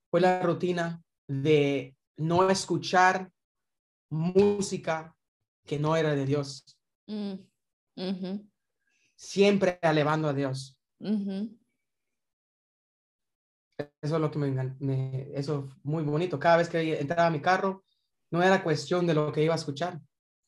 Fue 0.10 0.22
la 0.22 0.42
rutina 0.42 1.02
de 1.28 1.96
no 2.18 2.50
escuchar 2.50 3.32
música 4.10 5.16
que 5.66 5.80
no 5.80 5.96
era 5.96 6.16
de 6.16 6.26
Dios, 6.26 6.66
Mm, 7.06 7.34
siempre 9.16 9.78
alabando 9.82 10.30
a 10.30 10.34
Dios. 10.34 10.78
Eso 13.78 14.16
es 14.16 14.22
lo 14.22 14.30
que 14.30 14.40
me, 14.40 14.76
me 14.80 15.32
eso 15.34 15.68
es 15.68 15.86
muy 15.86 16.04
bonito. 16.04 16.40
Cada 16.40 16.58
vez 16.58 16.70
que 16.70 17.00
entraba 17.00 17.28
a 17.28 17.32
mi 17.32 17.42
carro, 17.42 17.84
no 18.32 18.42
era 18.44 18.64
cuestión 18.64 19.08
de 19.08 19.14
lo 19.14 19.32
que 19.32 19.44
iba 19.44 19.54
a 19.54 19.58
escuchar, 19.58 20.00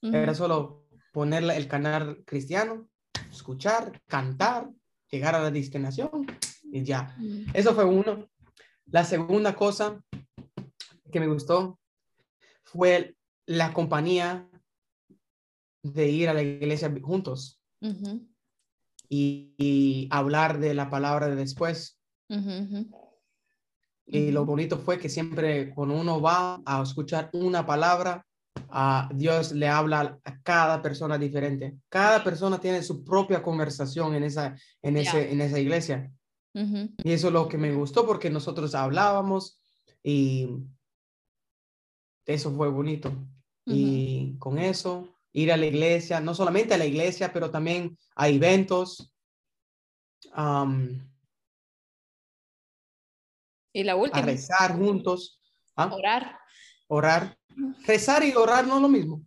era 0.02 0.36
solo 0.36 0.88
ponerle 1.12 1.56
el 1.58 1.68
canal 1.68 2.24
cristiano, 2.26 2.88
escuchar, 3.32 4.02
cantar, 4.08 4.70
llegar 5.10 5.34
a 5.34 5.42
la 5.42 5.50
destinación 5.50 6.28
y 6.64 6.84
ya. 6.84 7.16
Mm, 7.18 7.46
Eso 7.54 7.74
fue 7.74 7.86
uno. 7.86 8.30
La 8.88 9.04
segunda 9.04 9.56
cosa 9.56 10.04
que 11.12 11.20
me 11.20 11.28
gustó 11.28 11.80
fue 12.64 13.16
la 13.48 13.74
compañía 13.74 14.48
de 15.82 16.10
ir 16.10 16.30
a 16.30 16.34
la 16.34 16.44
iglesia 16.44 16.94
juntos 17.02 17.62
y, 19.10 19.54
y 19.58 20.08
hablar 20.12 20.60
de 20.60 20.74
la 20.74 20.90
palabra 20.90 21.28
de 21.30 21.36
después. 21.36 22.00
Y 24.08 24.32
lo 24.32 24.46
bonito 24.46 24.78
fue 24.78 25.00
que 25.00 25.10
siempre 25.10 25.74
cuando 25.74 25.96
uno 25.96 26.22
va 26.22 26.62
a 26.66 26.84
escuchar 26.84 27.30
una 27.34 27.66
palabra, 27.66 28.26
a 28.70 29.10
Dios 29.14 29.52
le 29.52 29.68
habla 29.68 30.20
a 30.24 30.42
cada 30.42 30.82
persona 30.82 31.18
diferente. 31.18 31.78
Cada 31.90 32.24
persona 32.24 32.60
tiene 32.60 32.84
su 32.84 33.04
propia 33.04 33.42
conversación 33.42 34.16
en 34.16 34.24
esa, 34.24 34.56
en 34.82 34.98
ese, 34.98 35.32
en 35.32 35.42
esa 35.42 35.60
iglesia. 35.60 36.12
Ujú. 36.54 36.90
Y 37.04 37.12
eso 37.12 37.28
es 37.28 37.34
lo 37.34 37.48
que 37.48 37.58
me 37.58 37.74
gustó 37.74 38.06
porque 38.06 38.30
nosotros 38.30 38.76
hablábamos 38.76 39.60
y 40.04 40.50
eso 42.26 42.52
fue 42.52 42.70
bonito. 42.70 43.12
Y 43.68 44.38
con 44.38 44.60
eso, 44.60 45.18
ir 45.34 45.52
a 45.52 45.58
la 45.58 45.66
iglesia, 45.66 46.20
no 46.20 46.36
solamente 46.36 46.76
a 46.76 46.78
la 46.78 46.86
iglesia, 46.86 47.34
pero 47.34 47.50
también 47.50 47.98
a 48.16 48.30
eventos. 48.30 49.12
am, 50.34 51.10
Y 53.76 53.84
la 53.84 53.92
a 53.92 53.96
última, 53.98 54.26
rezar 54.26 54.78
juntos, 54.78 55.38
¿ah? 55.76 55.90
orar. 55.94 56.40
orar. 56.88 57.38
Rezar 57.86 58.24
y 58.24 58.34
orar 58.34 58.66
no 58.66 58.78
es 58.78 58.82
lo 58.82 58.88
mismo. 58.88 59.22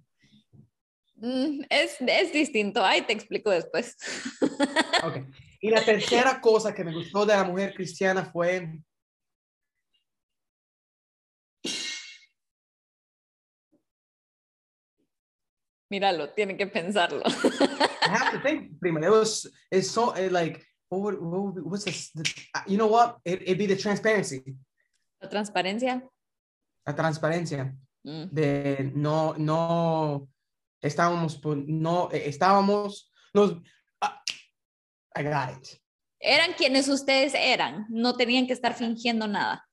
Mm, 1.17 1.65
Es, 1.69 1.97
es 2.01 2.33
distinto. 2.33 2.83
Ay, 2.83 3.03
te 3.03 3.13
explico 3.13 3.51
después. 3.51 3.95
Ok. 5.05 5.19
Y 5.61 5.71
la 5.71 5.85
tercera 5.85 6.41
cosa 6.41 6.75
que 6.75 6.83
me 6.83 6.95
gustó 6.95 7.27
de 7.27 7.35
la 7.35 7.45
mujer 7.45 7.75
cristiana 7.75 8.25
fue 8.25 8.81
Míralo, 15.91 16.31
tiene 16.31 16.57
que 16.57 16.67
pensarlo. 16.67 17.23
I 17.27 18.09
have 18.09 18.33
to 18.33 18.43
think. 18.43 18.79
Primero, 18.81 19.07
it 19.07 19.11
was 19.19 19.47
it's 19.71 19.91
so 19.91 20.13
it 20.15 20.33
like 20.33 20.68
what 20.91 21.01
would, 21.03 21.21
what 21.21 21.55
would, 21.55 21.65
what's 21.65 21.85
this? 21.85 22.11
The, 22.15 22.25
you 22.67 22.77
know 22.77 22.87
what? 22.89 23.19
It, 23.25 23.43
it'd 23.43 23.59
be 23.59 23.67
the 23.67 23.77
transparency, 23.77 24.43
La 25.21 25.29
transparencia. 25.29 26.03
la 26.87 26.95
transparencia 26.95 27.75
Mm, 28.05 28.29
de 28.31 28.93
no 28.95 29.35
no 29.37 30.29
estábamos 30.81 31.41
no 31.67 32.09
eh, 32.13 32.23
estábamos 32.29 33.11
los 33.35 33.57
ah, 34.01 34.23
I 35.17 35.25
got 35.25 35.51
it. 35.59 35.81
Eran 36.21 36.53
quienes 36.57 36.89
ustedes 36.89 37.35
eran. 37.35 37.87
No 37.91 38.15
tenían 38.17 38.47
que 38.47 38.53
estar 38.53 38.73
fingiendo 38.75 39.27
nada. 39.27 39.67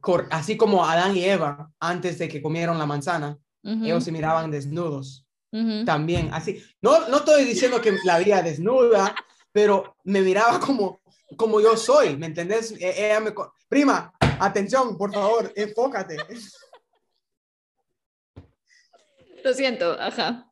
Cor- 0.00 0.26
así 0.30 0.56
como 0.56 0.84
Adán 0.84 1.16
y 1.16 1.24
Eva 1.24 1.70
antes 1.78 2.18
de 2.18 2.28
que 2.28 2.40
comieron 2.42 2.78
la 2.78 2.86
manzana, 2.86 3.36
Ujú, 3.62 3.84
ellos 3.84 4.04
se 4.04 4.10
miraban 4.12 4.50
desnudos. 4.50 5.26
ujú. 5.52 5.84
también, 5.84 6.30
así. 6.32 6.62
No, 6.80 7.08
no 7.08 7.18
estoy 7.18 7.44
diciendo 7.44 7.80
que 7.80 7.94
la 8.04 8.18
vida 8.18 8.42
desnuda, 8.42 9.14
pero 9.58 9.96
me 10.04 10.22
miraba 10.22 10.60
como, 10.66 11.00
como 11.36 11.60
yo 11.60 11.76
soy, 11.76 12.16
¿me 12.16 12.26
entendés? 12.26 12.70
E- 12.78 13.06
Ella 13.06 13.18
me, 13.18 13.32
prima, 13.68 14.12
atención, 14.20 14.96
por 14.96 15.12
favor, 15.12 15.52
enfócate. 15.56 16.16
Lo 19.44 19.52
siento, 19.52 20.00
ajá. 20.00 20.44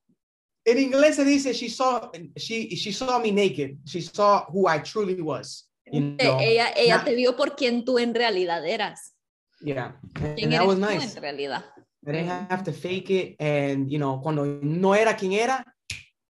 En 0.65 0.79
inglés 0.81 1.15
se 1.15 1.25
dice, 1.25 1.55
she 1.55 1.71
saw, 1.71 2.11
she, 2.35 2.69
she 2.75 2.93
saw 2.93 3.21
me 3.21 3.31
naked. 3.31 3.77
She 3.85 4.03
saw 4.03 4.45
who 4.49 4.67
I 4.69 4.81
truly 4.81 5.21
was. 5.23 5.71
You 5.93 6.01
know? 6.01 6.41
ella 6.41 6.73
ella 6.77 6.97
Na- 6.97 7.05
te 7.05 7.15
vio 7.15 7.37
por 7.37 7.55
quien 7.55 7.85
tú 7.85 8.01
en 8.01 8.13
realidad 8.13 8.67
eras. 8.67 9.15
Yeah, 9.61 9.97
and, 10.17 10.35
¿Quién 10.37 10.51
that 10.51 10.63
eres 10.63 10.67
was 10.67 10.79
tú 10.79 10.87
nice. 10.87 11.17
en 11.17 11.23
realidad? 11.23 11.65
I 12.05 12.11
didn't 12.13 12.51
have 12.51 12.65
to 12.65 12.73
fake 12.73 13.11
it. 13.11 13.37
And, 13.41 13.89
you 13.89 13.99
know, 13.99 14.21
cuando 14.21 14.45
no 14.45 14.95
era 14.97 15.17
quien 15.17 15.33
era, 15.33 15.65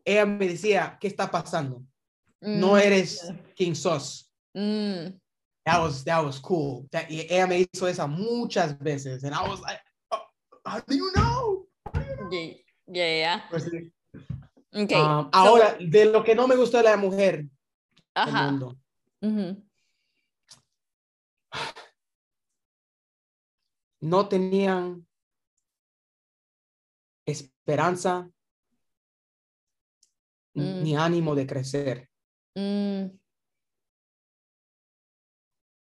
ella 0.05 0.27
me 0.27 0.47
decía, 0.47 0.99
¿qué 1.01 1.09
está 1.09 1.31
pasando? 1.31 1.83
No 2.47 2.75
Mm, 2.77 2.81
eres 2.81 3.33
quien 3.57 3.75
sos. 3.75 4.31
mm, 4.55 5.19
That 5.65 5.81
was 5.81 6.05
that 6.05 6.25
was 6.25 6.39
cool. 6.39 6.87
That 6.93 7.07
ella 7.11 7.47
me 7.49 7.67
hizo 7.67 7.89
esa 7.89 8.07
muchas 8.07 8.79
veces, 8.79 9.25
and 9.25 9.35
I 9.35 9.49
was 9.49 9.61
like, 9.63 9.81
oh, 10.13 10.23
how 10.65 10.81
do 10.87 10.95
you 10.95 11.11
know? 11.13 11.67
yeah, 12.31 12.55
yeah, 12.87 13.19
yeah. 13.19 13.41
Pues 13.51 13.65
sí. 13.65 13.93
Ok, 14.73 14.93
Um, 14.95 15.25
so- 15.25 15.31
ahora, 15.33 15.77
de 15.81 16.05
lo 16.05 16.23
que 16.23 16.35
no 16.37 16.47
me 16.47 16.55
gustó 16.55 16.77
de 16.79 16.85
la 16.85 16.97
mujer 16.97 17.37
del 17.39 17.49
ajá. 18.15 18.59
no 24.01 24.29
tenían 24.29 25.05
esperanza 27.27 28.31
Mm. 30.55 30.83
ni 30.83 30.97
ánimo 30.97 31.35
de 31.35 31.47
crecer. 31.47 32.09
Mm, 32.57 33.05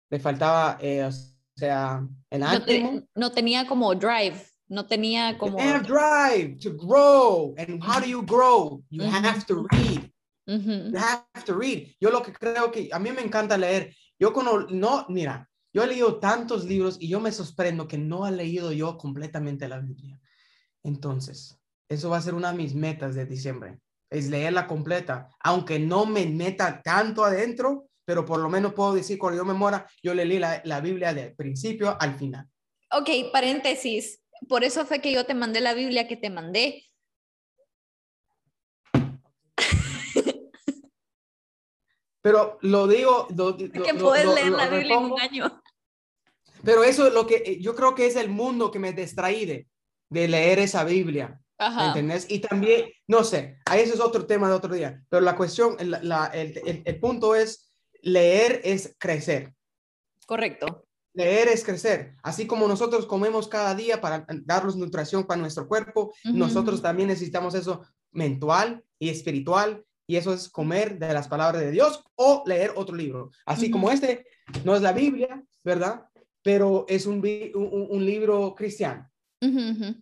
le 0.09 0.19
faltaba, 0.19 0.77
eh, 0.81 1.03
o 1.05 1.11
sea, 1.55 2.05
el 2.29 2.41
No, 2.41 2.63
te- 2.65 2.81
ánimo. 2.83 3.07
no 3.15 3.31
tenía 3.31 3.65
como 3.67 3.93
drive, 3.95 4.45
no 4.67 4.85
tenía 4.85 5.37
como... 5.37 5.57
Drive 5.57 6.57
to 6.61 6.71
grow. 6.75 7.53
And 7.57 7.81
how 7.83 7.99
do 7.99 8.07
you 8.07 8.21
grow? 8.23 8.83
You 8.89 9.03
have 9.03 9.45
to 9.45 9.67
read. 9.71 10.11
You 10.47 10.97
have 10.97 11.45
to 11.45 11.53
read. 11.57 11.87
Yo 11.99 12.09
lo 12.09 12.21
que 12.21 12.33
creo 12.33 12.71
que 12.71 12.89
a 12.91 12.99
mí 12.99 13.11
me 13.11 13.21
encanta 13.21 13.57
leer. 13.57 13.95
Yo 14.19 14.33
cuando 14.33 14.67
no, 14.67 15.05
mira, 15.09 15.49
yo 15.73 15.83
he 15.83 15.87
leído 15.87 16.19
tantos 16.19 16.65
libros 16.65 16.97
y 16.99 17.07
yo 17.07 17.19
me 17.21 17.31
sorprendo 17.31 17.87
que 17.87 17.97
no 17.97 18.27
he 18.27 18.31
leído 18.31 18.71
yo 18.73 18.97
completamente 18.97 19.67
la 19.69 19.79
Biblia. 19.79 20.19
Entonces, 20.83 21.57
eso 21.89 22.09
va 22.09 22.17
a 22.17 22.21
ser 22.21 22.33
una 22.33 22.51
de 22.51 22.57
mis 22.57 22.73
metas 22.75 23.15
de 23.15 23.25
diciembre, 23.25 23.79
es 24.11 24.27
leerla 24.29 24.67
completa, 24.67 25.29
aunque 25.39 25.79
no 25.79 26.05
me 26.05 26.25
meta 26.25 26.81
tanto 26.83 27.23
adentro, 27.23 27.87
pero 28.05 28.25
por 28.25 28.39
lo 28.41 28.49
menos 28.49 28.73
puedo 28.73 28.93
decir 28.93 29.17
cuando 29.17 29.37
yo 29.41 29.45
me 29.45 29.53
muera, 29.53 29.87
yo 30.03 30.13
leí 30.13 30.37
la, 30.37 30.61
la 30.65 30.81
Biblia 30.81 31.13
de 31.13 31.31
principio 31.31 31.95
al 31.99 32.15
final. 32.15 32.45
Ok, 32.91 33.09
paréntesis. 33.31 34.21
Por 34.49 34.63
eso 34.65 34.85
fue 34.85 34.99
que 34.99 35.13
yo 35.13 35.25
te 35.25 35.33
mandé 35.33 35.61
la 35.61 35.73
Biblia 35.73 36.07
que 36.07 36.17
te 36.17 36.29
mandé. 36.29 36.83
Pero 42.21 42.59
lo 42.61 42.87
digo, 42.87 43.27
lo- 43.35 43.57
que 43.57 43.67
lo- 43.93 43.97
puedes 43.99 44.25
lo- 44.25 44.35
leer 44.35 44.51
la 44.51 44.67
Biblia 44.69 44.95
en 44.97 45.03
un 45.05 45.19
año. 45.19 45.61
Pero 46.63 46.83
eso 46.83 47.07
es 47.07 47.13
lo 47.13 47.25
que 47.25 47.57
yo 47.59 47.75
creo 47.75 47.95
que 47.95 48.05
es 48.05 48.15
el 48.15 48.29
mundo 48.29 48.69
que 48.69 48.77
me 48.77 48.93
distrae 48.93 49.45
de, 49.47 49.67
de 50.09 50.27
leer 50.27 50.59
esa 50.59 50.83
Biblia. 50.83 51.39
¿Me 51.61 51.67
Ajá. 51.67 51.87
entendés? 51.89 52.25
Y 52.29 52.39
también, 52.39 52.85
no 53.07 53.23
sé, 53.23 53.59
ahí 53.65 53.81
ese 53.81 53.93
es 53.93 53.99
otro 53.99 54.25
tema 54.25 54.47
de 54.49 54.55
otro 54.55 54.73
día, 54.73 55.03
pero 55.09 55.21
la 55.21 55.35
cuestión, 55.35 55.75
el, 55.79 55.91
la- 56.01 56.25
el, 56.33 56.57
el- 56.65 56.81
el 56.83 56.99
punto 56.99 57.35
es, 57.35 57.71
leer 58.01 58.61
es 58.63 58.95
crecer. 58.97 59.53
Correcto. 60.25 60.87
Leer 61.13 61.49
es 61.49 61.63
crecer. 61.63 62.15
Así 62.23 62.47
como 62.47 62.67
nosotros 62.67 63.05
comemos 63.05 63.47
cada 63.47 63.75
día 63.75 64.01
para 64.01 64.25
darnos 64.45 64.75
nutrición 64.75 65.25
para 65.27 65.39
nuestro 65.39 65.67
cuerpo, 65.67 66.13
Ujú. 66.25 66.35
nosotros 66.35 66.81
también 66.81 67.09
necesitamos 67.09 67.53
eso 67.53 67.81
mental 68.11 68.83
y 68.97 69.09
espiritual, 69.09 69.85
y 70.07 70.15
eso 70.15 70.33
es 70.33 70.49
comer 70.49 70.97
de 70.97 71.13
las 71.13 71.27
palabras 71.27 71.61
de 71.61 71.69
Dios 71.71 72.03
o 72.15 72.43
leer 72.47 72.71
otro 72.75 72.95
libro. 72.95 73.29
Así 73.45 73.65
Ujú. 73.65 73.73
como 73.73 73.91
este, 73.91 74.25
no 74.65 74.75
es 74.75 74.81
la 74.81 74.93
Biblia, 74.93 75.43
¿verdad? 75.63 76.05
Pero 76.41 76.85
es 76.89 77.05
un, 77.05 77.17
un- 77.53 77.87
un- 77.91 78.05
libro 78.05 78.55
cristiano. 78.55 79.07
Ujú, 79.41 79.59
ujú. 79.59 79.95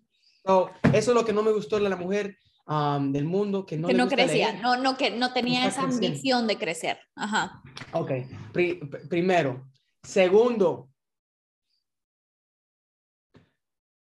So, 0.49 0.71
eso 0.93 1.11
es 1.11 1.15
lo 1.15 1.23
que 1.23 1.31
no 1.31 1.43
me 1.43 1.51
gustó 1.51 1.79
de 1.79 1.87
la 1.87 1.95
mujer 1.95 2.35
um, 2.65 3.11
del 3.11 3.25
mundo, 3.25 3.67
que 3.67 3.77
no, 3.77 3.85
que 3.87 3.93
le 3.93 3.99
no 3.99 4.05
gusta 4.05 4.15
crecía, 4.15 4.49
leer. 4.49 4.63
no, 4.63 4.77
no, 4.77 4.97
que 4.97 5.11
no 5.11 5.31
tenía 5.31 5.59
Está 5.67 5.69
esa 5.69 5.81
creciendo. 5.83 6.07
ambición 6.07 6.47
de 6.47 6.57
crecer. 6.57 6.99
Ajá. 7.15 7.61
Ok, 7.93 8.11
pri- 8.51 8.79
pr- 8.79 9.07
primero. 9.07 9.69
Segundo, 10.01 10.89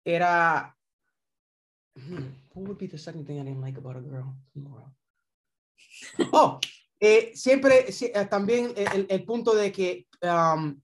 era... 0.04 0.72
Hmm, 1.96 2.28
What 2.54 2.66
would 2.68 2.78
be 2.78 2.86
the 2.86 2.96
second 2.98 3.26
thing 3.26 3.40
I 3.40 3.42
didn't 3.42 3.60
like 3.60 3.76
about 3.76 3.96
a 3.96 4.00
girl? 4.00 4.36
Oh, 6.32 6.60
eh, 7.00 7.32
siempre, 7.34 7.86
eh, 7.88 8.24
también 8.30 8.72
el, 8.76 9.06
el 9.10 9.24
punto 9.24 9.52
de 9.52 9.72
que... 9.72 10.06
um, 10.22 10.80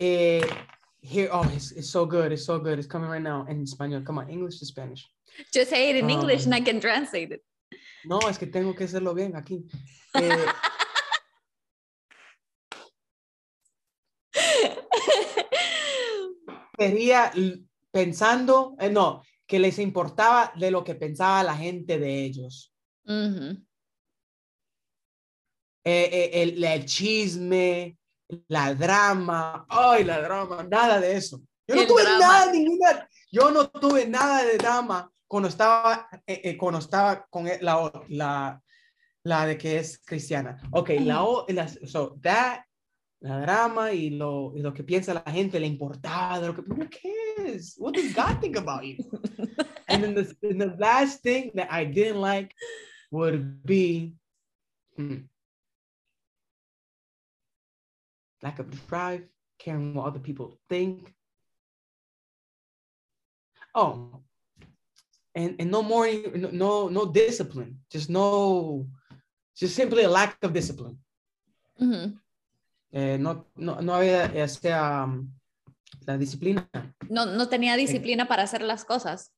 eh, 0.00 0.44
here, 1.00 1.28
oh, 1.32 1.48
it's, 1.54 1.72
it's 1.72 1.90
so 1.90 2.04
good, 2.06 2.32
it's 2.32 2.44
so 2.44 2.58
good, 2.58 2.78
it's 2.78 2.88
coming 2.88 3.08
right 3.08 3.22
now 3.22 3.46
in 3.48 3.64
español. 3.64 4.04
Come 4.04 4.18
on, 4.18 4.28
English 4.28 4.58
to 4.58 4.66
Spanish. 4.66 5.06
Just 5.52 5.70
say 5.70 5.90
it 5.90 5.96
in 5.96 6.10
English 6.10 6.46
and 6.46 6.54
I 6.54 6.58
Um, 6.58 6.64
can 6.64 6.80
translate 6.80 7.32
it. 7.32 7.42
No, 8.04 8.18
es 8.28 8.38
que 8.38 8.46
tengo 8.46 8.74
que 8.74 8.84
hacerlo 8.84 9.14
bien 9.14 9.34
aquí. 9.36 9.64
Eh, 16.80 17.58
pensando, 17.90 18.76
eh, 18.78 18.88
no, 18.88 19.22
que 19.48 19.58
les 19.58 19.80
importaba 19.80 20.52
de 20.56 20.70
lo 20.70 20.84
que 20.84 20.94
pensaba 20.94 21.42
la 21.42 21.56
gente 21.56 21.98
de 21.98 22.24
ellos. 22.24 22.72
Ujú. 23.04 23.60
Eh, 25.84 26.08
eh, 26.12 26.30
el, 26.42 26.62
el 26.62 26.84
chisme, 26.86 27.97
la 28.48 28.74
drama, 28.74 29.66
ay, 29.68 30.04
la 30.04 30.20
drama, 30.20 30.62
nada 30.68 31.00
de 31.00 31.16
eso. 31.16 31.40
Yo 31.66 31.76
no 31.76 31.86
tuve 31.86 32.02
drama. 32.02 32.18
nada, 32.18 32.52
ninguna, 32.52 33.08
yo 33.30 33.50
no 33.50 33.68
tuve 33.68 34.06
nada 34.06 34.44
de 34.44 34.58
drama 34.58 35.10
cuando 35.26 35.48
estaba, 35.48 36.08
eh, 36.26 36.40
eh, 36.44 36.56
cuando 36.56 36.78
estaba 36.78 37.26
con 37.30 37.46
e- 37.46 37.58
la, 37.60 37.90
la, 38.08 38.60
la 39.24 39.46
de 39.46 39.58
que 39.58 39.78
es 39.78 39.98
cristiana. 39.98 40.58
Ok, 40.72 40.90
la, 41.00 41.22
o- 41.24 41.46
la, 41.48 41.68
so 41.68 42.18
that, 42.22 42.60
la 43.20 43.40
drama 43.40 43.92
y 43.92 44.10
lo, 44.10 44.52
y 44.56 44.60
lo 44.62 44.72
que 44.72 44.84
piensa 44.84 45.12
la 45.14 45.30
gente 45.32 45.58
le 45.60 45.66
importaba 45.66 46.40
de 46.40 46.46
lo 46.48 46.54
que, 46.54 46.62
who 46.62 46.88
cares? 46.88 47.74
What 47.78 47.94
does 47.94 48.14
God 48.14 48.40
think 48.40 48.56
about 48.56 48.84
you? 48.84 48.96
and 49.88 50.02
then 50.02 50.14
the, 50.14 50.34
and 50.42 50.60
the 50.60 50.74
last 50.78 51.22
thing 51.22 51.50
that 51.54 51.68
I 51.70 51.84
didn't 51.84 52.20
like 52.20 52.54
would 53.10 53.62
be 53.64 54.14
hmm, 54.96 55.16
lack 58.42 58.58
of 58.58 58.66
drive, 58.88 59.26
caring 59.58 59.94
what 59.94 60.06
other 60.06 60.20
people 60.20 60.58
think. 60.68 61.14
Oh, 63.74 64.22
and, 65.34 65.56
and 65.60 65.70
no 65.70 65.82
more, 65.82 66.08
no, 66.34 66.50
no, 66.88 66.88
discipline, 67.06 67.80
just 67.90 68.08
no, 68.10 68.86
just 69.54 69.74
simply 69.74 70.04
a 70.04 70.08
lack 70.08 70.38
of 70.42 70.52
discipline. 70.52 70.98
Ujú. 71.80 72.18
Eh, 72.92 73.18
no, 73.18 73.46
no, 73.56 73.80
no 73.80 73.94
había, 73.94 74.32
sea, 74.48 75.04
um, 75.04 75.30
la 76.06 76.16
disciplina 76.16 76.66
No, 77.08 77.26
no 77.26 77.46
tenía 77.48 77.76
disciplina 77.76 78.26
para 78.26 78.42
hacer 78.44 78.62
las 78.62 78.84
cosas. 78.84 79.32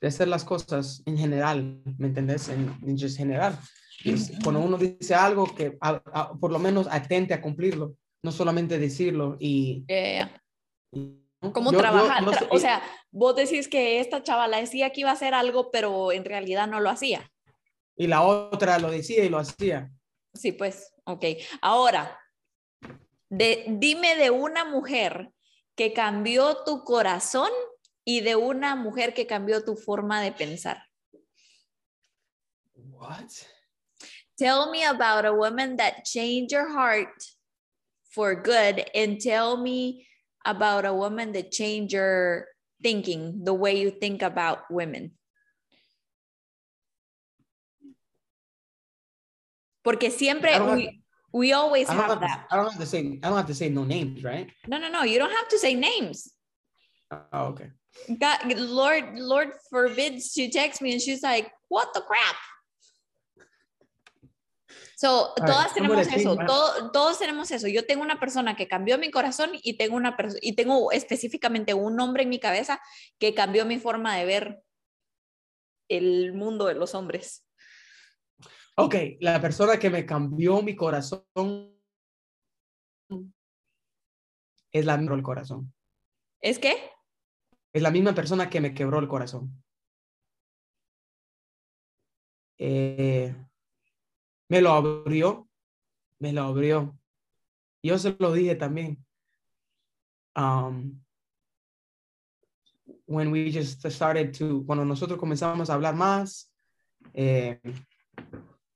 de 0.00 0.08
hacer 0.08 0.28
las 0.28 0.44
cosas 0.44 1.02
en 1.06 1.16
general, 1.16 1.80
¿me 1.96 2.08
entendés? 2.08 2.48
En, 2.48 2.76
en 2.86 2.98
general. 3.16 3.58
Es 4.04 4.30
cuando 4.42 4.60
uno 4.60 4.76
dice 4.76 5.14
algo 5.14 5.46
que 5.54 5.78
a- 5.80 6.02
a- 6.12 6.34
por 6.34 6.52
lo 6.52 6.58
menos 6.58 6.86
atente 6.90 7.32
a 7.32 7.40
cumplirlo, 7.40 7.96
no 8.26 8.32
solamente 8.32 8.78
decirlo 8.78 9.36
y... 9.38 9.84
Y- 9.88 11.22
¿no? 11.40 11.52
¿Cómo 11.52 11.70
Yo- 11.70 11.78
yo 11.78 11.80
trabajar? 11.80 12.22
no 12.24 12.32
Tra- 12.32 12.40
sé- 12.40 12.48
o 12.50 12.58
sea, 12.58 12.82
vos 13.12 13.36
decís 13.36 13.68
que 13.68 14.00
esta 14.00 14.22
chavala 14.22 14.58
decía 14.58 14.90
que 14.90 15.02
iba 15.02 15.10
a 15.10 15.14
hacer 15.14 15.32
algo, 15.32 15.70
pero 15.70 16.10
en 16.12 16.24
realidad 16.24 16.66
no 16.66 16.80
lo 16.80 16.90
hacía. 16.90 17.30
y 17.98 18.08
la 18.08 18.20
otra 18.22 18.78
lo 18.78 18.90
decía 18.90 19.24
y 19.24 19.28
lo 19.30 19.38
hacía. 19.38 19.90
Sí, 20.34 20.52
pues, 20.52 20.92
ok. 21.04 21.24
Ahora, 21.62 22.18
de, 23.30 23.64
dime 23.68 24.16
de 24.16 24.30
una 24.30 24.64
mujer 24.66 25.30
que 25.76 25.92
cambió 25.94 26.62
tu 26.64 26.84
corazón 26.84 27.50
y 28.04 28.20
de 28.20 28.34
una 28.36 28.76
mujer 28.76 29.14
que 29.14 29.26
cambió 29.26 29.64
tu 29.64 29.76
forma 29.76 30.20
de 30.20 30.32
pensar. 30.32 30.82
What? 32.74 33.30
Tell 34.36 34.70
me 34.70 34.84
about 34.84 35.24
a 35.24 35.32
woman 35.32 35.76
that 35.76 36.04
changed 36.04 36.50
your 36.52 36.68
heart 36.70 37.14
for 38.16 38.34
good 38.34 38.82
and 38.94 39.20
tell 39.20 39.58
me 39.58 40.08
about 40.46 40.86
a 40.86 40.94
woman 40.94 41.32
that 41.32 41.52
changed 41.52 41.92
your 41.92 42.46
thinking, 42.82 43.44
the 43.44 43.52
way 43.52 43.78
you 43.78 43.90
think 43.90 44.22
about 44.22 44.64
women. 44.70 45.12
Porque 49.84 50.10
siempre 50.10 50.50
don't 50.50 50.68
have- 50.68 50.76
we, 50.78 51.00
we 51.32 51.52
always 51.52 51.88
have 51.88 51.96
have 51.98 52.14
to, 52.14 52.20
that. 52.20 52.46
I 52.50 52.56
don't 52.56 52.72
have 52.72 52.80
to 52.80 52.86
say 52.86 53.20
I 53.22 53.28
don't 53.28 53.36
have 53.36 53.46
to 53.46 53.54
say 53.54 53.68
no 53.68 53.84
names, 53.84 54.24
right? 54.24 54.50
No, 54.66 54.78
no, 54.78 54.88
no, 54.88 55.02
you 55.04 55.18
don't 55.18 55.30
have 55.36 55.48
to 55.48 55.58
say 55.58 55.74
names. 55.74 56.32
Oh, 57.12 57.52
okay. 57.52 57.70
God, 58.18 58.38
Lord, 58.58 59.14
Lord 59.14 59.52
forbids 59.70 60.32
she 60.32 60.50
texts 60.50 60.80
me 60.82 60.92
and 60.92 61.00
she's 61.00 61.22
like, 61.22 61.52
what 61.68 61.92
the 61.94 62.00
crap? 62.00 62.36
So, 64.98 65.34
todas 65.36 65.74
tenemos 65.74 65.98
eso, 66.08 66.36
todo- 66.46 66.90
todos 66.90 67.18
tenemos 67.18 67.50
eso. 67.50 67.68
Yo 67.68 67.84
tengo 67.84 68.02
una 68.02 68.18
persona 68.18 68.56
que 68.56 68.66
cambió 68.66 68.96
mi 68.96 69.10
corazón 69.10 69.50
y 69.62 69.76
tengo 69.76 69.94
una 69.94 70.16
y 70.40 70.54
tengo 70.56 70.90
específicamente 70.90 71.74
un 71.74 72.00
hombre 72.00 72.22
en 72.22 72.30
mi 72.30 72.40
cabeza 72.40 72.80
que 73.18 73.34
cambió 73.34 73.66
mi 73.66 73.78
forma 73.78 74.16
de 74.16 74.24
ver 74.24 74.62
el 75.90 76.32
mundo 76.32 76.64
de 76.64 76.74
los 76.76 76.94
hombres. 76.94 77.46
Ok, 78.76 78.94
la 79.20 79.38
persona 79.38 79.78
que 79.78 79.90
me 79.90 80.06
cambió 80.06 80.62
mi 80.62 80.74
corazón 80.74 81.26
es 84.72 84.84
la 84.86 84.96
misma 84.96 85.14
el 85.14 85.22
corazón. 85.22 85.74
¿Es 86.40 86.58
que? 86.58 86.74
Es 87.74 87.82
la 87.82 87.90
misma 87.90 88.14
persona 88.14 88.48
que 88.48 88.62
me 88.62 88.72
quebró 88.72 88.98
el 88.98 89.08
corazón. 89.08 89.62
Eh, 92.58 93.34
me 94.48 94.60
lo 94.60 94.72
abrió, 94.72 95.48
me 96.18 96.32
lo 96.32 96.42
abrió. 96.42 96.98
Yo 97.82 97.98
se 97.98 98.16
lo 98.18 98.32
dije 98.32 98.56
también. 98.56 99.04
Um, 100.34 101.00
when 103.06 103.30
we 103.30 103.50
just 103.50 103.84
started 103.86 104.32
to, 104.38 104.64
cuando 104.66 104.84
nosotros 104.84 105.18
comenzamos 105.18 105.70
a 105.70 105.74
hablar 105.74 105.94
más, 105.94 106.52
eh, 107.14 107.60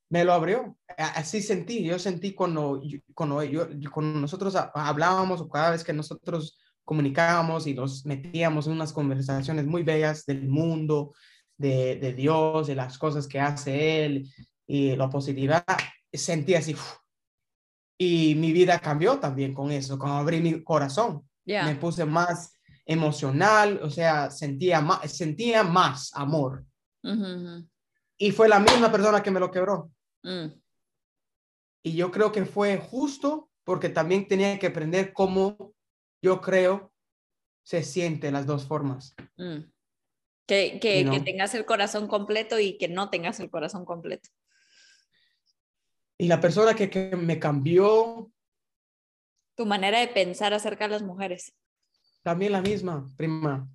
me 0.09 0.25
lo 0.25 0.33
abrió. 0.33 0.77
Así 0.97 1.43
sentí, 1.43 1.85
yo 1.85 1.99
sentí 1.99 2.35
cuando, 2.35 2.81
cuando, 3.15 3.43
yo, 3.43 3.69
cuando 3.93 4.21
nosotros 4.21 4.55
hablábamos 4.75 5.41
o 5.41 5.49
cada 5.49 5.71
vez 5.71 5.85
que 5.85 5.93
nosotros 5.93 6.59
comunicábamos 6.85 7.67
y 7.67 7.75
nos 7.75 8.05
metíamos 8.05 8.67
en 8.67 8.73
unas 8.73 8.93
conversaciones 8.93 9.67
muy 9.67 9.83
bellas 9.83 10.27
del 10.27 10.49
mundo, 10.49 11.15
de, 11.57 11.97
de 11.97 12.13
Dios, 12.15 12.67
de 12.67 12.75
las 12.75 12.99
cosas 12.99 13.29
que 13.29 13.39
hace 13.39 14.05
Él 14.05 14.29
y 14.71 14.95
la 14.95 15.11
positividad, 15.11 15.65
sentí 16.13 16.55
así. 16.55 16.77
Y 17.99 18.37
mi 18.37 18.53
vida 18.53 18.79
cambió 18.79 19.19
también 19.19 19.53
con 19.53 19.73
eso, 19.73 19.99
cuando 19.99 20.19
abrí 20.19 20.41
mi 20.41 20.63
corazón. 20.63 21.29
Me 21.45 21.75
puse 21.75 22.05
más 22.05 22.55
emocional, 22.87 23.81
o 23.83 23.91
sea, 23.91 24.31
sentía 24.31 24.81
más, 24.81 25.11
sentía 25.11 25.65
más 25.65 26.15
amor. 26.15 26.65
Y 28.17 28.31
fue 28.31 28.49
la 28.49 28.61
misma 28.61 28.93
persona 28.93 29.21
que 29.25 29.33
me 29.33 29.41
lo 29.41 29.51
quebró. 29.51 29.91
Mm. 30.23 30.53
Y 31.83 31.93
yo 31.95 32.13
creo 32.13 32.31
que 32.31 32.45
fue 32.45 32.79
justo 32.79 33.51
porque 33.65 33.89
también 33.89 34.29
tenía 34.29 34.57
que 34.61 34.69
aprender 34.69 35.13
cómo 35.13 35.75
yo 36.23 36.41
creo 36.41 36.93
se 37.65 37.83
siente 37.83 38.31
las 38.31 38.47
dos 38.47 38.67
formas. 38.67 39.17
Mm. 39.37 39.63
Que, 40.47 40.79
que, 40.81 41.09
que, 41.11 41.21
tengas 41.21 41.55
el 41.55 41.65
corazón 41.65 42.07
completo 42.07 42.61
y 42.61 42.79
que 42.79 42.89
no 42.89 43.11
tengas 43.11 43.41
el 43.41 43.51
corazón 43.51 43.85
completo. 43.85 44.29
Y 46.21 46.29
la 46.29 46.39
persona 46.39 46.75
que, 46.75 46.91
que 46.91 47.17
me 47.17 47.39
cambió. 47.39 48.31
Tu 49.57 49.65
manera 49.65 50.01
de 50.01 50.09
pensar 50.09 50.53
acerca 50.53 50.85
de 50.85 50.91
las 50.91 51.03
mujeres. 51.03 51.55
También 52.23 52.53
la 52.53 52.61
misma, 52.61 53.07
prima. 53.17 53.67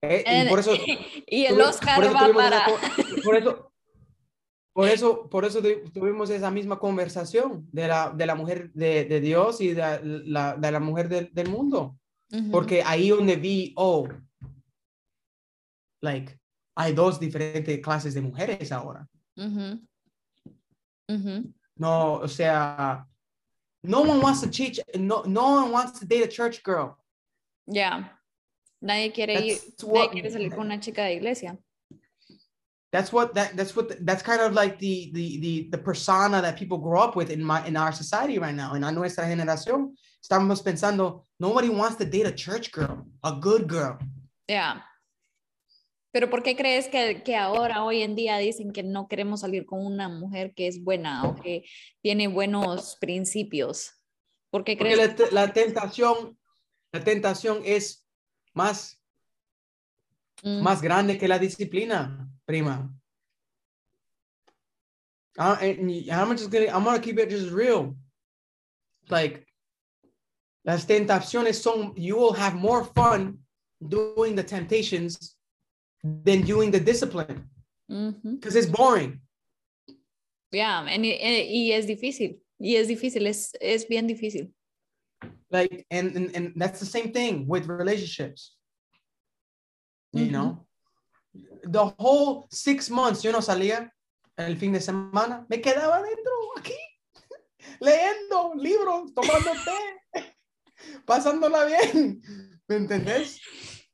Eh, 0.00 0.24
y, 0.26 0.48
por 0.48 0.60
eso, 0.60 0.72
y 1.26 1.44
el 1.44 1.60
Oscar 1.60 2.02
va 2.14 2.32
para... 2.32 2.66
por 3.22 3.36
eso, 3.36 3.72
por 4.72 4.88
eso, 4.88 5.28
por 5.28 5.44
eso 5.44 5.60
tuvimos 5.92 6.30
esa 6.30 6.50
misma 6.50 6.78
conversación 6.78 7.68
de 7.72 7.88
la, 7.88 8.10
de 8.10 8.24
la 8.24 8.36
mujer 8.36 8.72
de, 8.72 9.04
de 9.04 9.20
Dios 9.20 9.60
y 9.60 9.74
de 9.74 10.00
la, 10.24 10.56
de 10.56 10.72
la 10.72 10.80
mujer 10.80 11.30
del 11.30 11.48
mundo. 11.50 11.98
Porque 12.50 12.82
ahí 12.82 13.10
donde 13.10 13.36
vi, 13.36 13.74
oh, 13.76 14.08
like, 16.00 16.40
hay 16.74 16.94
dos 16.94 17.20
diferentes 17.20 17.78
clases 17.80 18.14
de 18.14 18.22
mujeres 18.22 18.72
ahora. 18.72 19.06
Mm-hmm. 19.38 19.74
Mm-hmm. 21.10 21.40
No, 21.78 22.20
o 22.22 22.26
sea, 22.26 23.04
no 23.82 24.00
one 24.02 24.20
wants 24.20 24.40
to 24.40 24.50
teach, 24.50 24.80
no, 24.94 25.22
no 25.22 25.50
one 25.50 25.70
wants 25.70 25.98
to 26.00 26.06
date 26.06 26.24
a 26.24 26.28
church 26.28 26.62
girl. 26.62 26.98
Yeah. 27.66 28.04
Nadie 28.82 29.12
quiere 29.12 29.34
ir, 29.34 29.58
nadie 29.82 30.10
quiere 30.10 30.30
salir 30.30 30.50
con 30.50 30.66
una 30.66 30.78
chica 30.78 31.02
de 31.02 31.16
iglesia 31.16 31.58
that's 32.96 33.12
what 33.12 33.34
that 33.34 33.56
that's 33.56 33.76
what 33.76 34.04
that's 34.06 34.22
kind 34.22 34.40
of 34.40 34.54
like 34.54 34.78
the 34.78 35.10
the 35.12 35.38
the 35.40 35.68
the 35.70 35.78
persona 35.78 36.40
that 36.40 36.56
people 36.56 36.78
grow 36.78 37.00
up 37.00 37.14
with 37.14 37.30
in 37.30 37.42
my 37.42 37.64
in 37.66 37.76
our 37.76 37.92
society 37.92 38.38
right 38.38 38.54
now. 38.54 38.74
En 38.74 38.80
nuestra 38.94 39.24
generación 39.24 39.94
estamos 40.22 40.62
pensando 40.62 41.22
nobody 41.38 41.68
wants 41.68 41.96
to 41.96 42.04
date 42.04 42.26
a 42.26 42.32
church 42.32 42.72
girl, 42.72 43.06
a 43.22 43.32
good 43.32 43.66
girl. 43.66 43.98
Yeah. 44.48 44.80
Pero 46.16 46.30
¿por 46.30 46.42
qué 46.42 46.56
crees 46.56 46.88
que, 46.88 47.22
que 47.22 47.36
ahora, 47.36 47.84
hoy 47.84 48.00
en 48.00 48.16
día, 48.16 48.38
dicen 48.38 48.72
que 48.72 48.82
no 48.82 49.06
queremos 49.06 49.40
salir 49.40 49.66
con 49.66 49.84
una 49.84 50.08
mujer 50.08 50.54
que 50.54 50.66
es 50.66 50.82
buena 50.82 51.28
o 51.28 51.34
que 51.34 51.66
tiene 52.00 52.26
buenos 52.26 52.96
principios? 52.98 54.00
¿Por 54.48 54.64
qué 54.64 54.78
crees? 54.78 54.96
Porque 54.98 55.24
la, 55.30 55.44
la 55.44 55.52
tentación, 55.52 56.38
la 56.90 57.04
tentación 57.04 57.60
es 57.66 58.08
más, 58.54 58.98
mm. 60.42 60.62
más 60.62 60.80
grande 60.80 61.18
que 61.18 61.28
la 61.28 61.38
disciplina 61.38 62.26
prima. 62.46 62.90
And 65.36 65.90
I'm 66.08 66.30
just 66.30 66.50
gonna, 66.50 66.74
I'm 66.74 66.82
gonna 66.82 66.98
keep 66.98 67.18
it 67.18 67.28
just 67.28 67.52
real. 67.52 67.94
Like, 69.10 69.46
las 70.64 70.86
tentaciones 70.86 71.60
son, 71.60 71.92
you 71.94 72.16
will 72.16 72.32
have 72.32 72.54
more 72.54 72.86
fun 72.94 73.40
doing 73.86 74.34
the 74.34 74.42
temptations 74.42 75.35
than 76.24 76.42
doing 76.42 76.70
the 76.70 76.80
discipline. 76.80 77.48
Because 77.88 78.14
mm-hmm. 78.14 78.58
it's 78.58 78.66
boring. 78.66 79.20
Yeah, 80.52 80.82
and, 80.82 81.04
y 81.04 81.72
es 81.72 81.86
difícil. 81.86 82.38
Y 82.58 82.76
es 82.76 82.88
difícil, 82.88 83.26
es, 83.26 83.52
es 83.60 83.84
bien 83.86 84.08
difícil. 84.08 84.50
Like, 85.50 85.86
and, 85.90 86.16
and, 86.16 86.36
and 86.36 86.52
that's 86.56 86.80
the 86.80 86.86
same 86.86 87.12
thing 87.12 87.46
with 87.46 87.66
relationships. 87.68 88.56
You 90.12 90.24
mm-hmm. 90.24 90.32
know? 90.32 90.66
the 91.64 91.86
whole 91.98 92.48
six 92.50 92.90
months 92.90 93.22
yo 93.22 93.32
no 93.32 93.40
salía 93.40 93.90
el 94.36 94.56
fin 94.56 94.72
de 94.72 94.80
semana, 94.80 95.46
me 95.48 95.60
quedaba 95.60 96.02
dentro 96.02 96.32
aquí, 96.58 96.76
leyendo 97.80 98.54
libros, 98.54 99.14
tomando 99.14 99.52
té, 99.64 100.34
pasándola 101.06 101.64
bien, 101.64 102.20
¿me 102.68 102.76
entendés? 102.76 103.40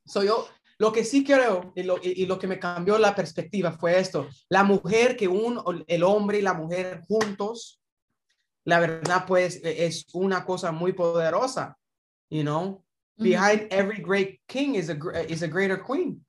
Soy 0.05 0.27
yo, 0.27 0.47
lo 0.83 0.91
que 0.91 1.05
sí 1.05 1.23
creo 1.23 1.71
y 1.77 1.83
lo, 1.83 1.97
y, 2.03 2.25
lo, 2.25 2.37
que 2.37 2.45
me 2.45 2.59
cambió 2.59 2.97
la 2.97 3.15
perspectiva 3.15 3.71
fue 3.71 3.97
esto, 3.97 4.27
la 4.49 4.65
mujer 4.65 5.15
que 5.15 5.29
un, 5.29 5.85
el 5.87 6.03
hombre 6.03 6.39
y 6.39 6.41
la 6.41 6.53
mujer 6.53 6.99
juntos, 7.07 7.79
la 8.65 8.81
verdad 8.81 9.23
pues 9.25 9.61
es 9.63 10.05
una 10.11 10.43
cosa 10.43 10.73
muy 10.73 10.91
poderosa, 10.91 11.77
you 12.29 12.41
know, 12.41 12.83
behind 13.15 13.65
every 13.71 14.01
great 14.01 14.41
king 14.45 14.75
is 14.75 14.89
a, 14.89 14.97
is 15.29 15.41
a 15.41 15.47
greater 15.47 15.81
queen. 15.81 16.21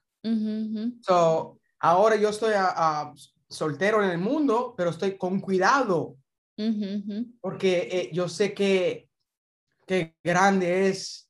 So, 1.02 1.58
ahora 1.80 2.14
yo 2.14 2.28
estoy 2.28 2.52
a, 2.54 3.12
soltero 3.48 4.04
en 4.04 4.10
el 4.10 4.18
mundo, 4.18 4.74
pero 4.76 4.90
estoy 4.90 5.18
con 5.18 5.40
cuidado. 5.40 6.16
Porque 7.40 7.88
eh, 7.90 8.10
yo 8.12 8.28
sé 8.28 8.54
que, 8.54 9.08
que 9.84 10.14
grande 10.22 10.86
es, 10.88 11.23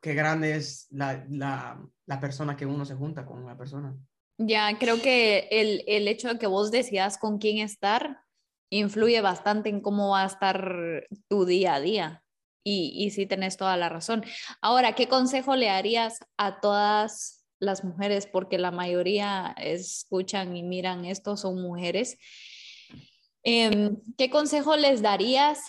que 0.00 0.14
grande 0.14 0.56
es 0.56 0.86
la, 0.90 1.24
la, 1.28 1.80
la, 2.06 2.20
persona 2.20 2.56
que 2.56 2.66
uno 2.66 2.84
se 2.84 2.94
junta 2.94 3.24
con 3.24 3.44
la 3.46 3.56
persona. 3.56 3.96
Ya, 4.38 4.78
creo 4.78 5.00
que 5.00 5.48
el, 5.50 5.82
el 5.86 6.08
hecho 6.08 6.28
de 6.28 6.38
que 6.38 6.46
vos 6.46 6.70
decidas 6.70 7.18
con 7.18 7.38
quién 7.38 7.58
estar 7.58 8.20
influye 8.70 9.20
bastante 9.20 9.68
en 9.68 9.80
cómo 9.80 10.10
va 10.10 10.22
a 10.22 10.26
estar 10.26 11.06
tu 11.28 11.44
día 11.44 11.74
a 11.74 11.80
día. 11.80 12.22
Y, 12.64 12.92
y 12.96 13.10
sí 13.10 13.26
tenés 13.26 13.56
toda 13.56 13.76
la 13.76 13.88
razón. 13.88 14.24
Ahora, 14.60 14.94
¿qué 14.94 15.06
consejo 15.08 15.54
le 15.54 15.70
harías 15.70 16.18
a 16.36 16.60
todas 16.60 17.36
las 17.58 17.84
mujeres, 17.84 18.26
porque 18.26 18.58
la 18.58 18.70
mayoría 18.70 19.54
escuchan 19.58 20.56
y 20.56 20.62
miran 20.62 21.04
esto, 21.04 21.36
son 21.36 21.60
mujeres. 21.60 22.18
Em, 23.42 23.96
¿Qué 24.18 24.30
consejo 24.30 24.76
les 24.76 25.02
darías? 25.02 25.60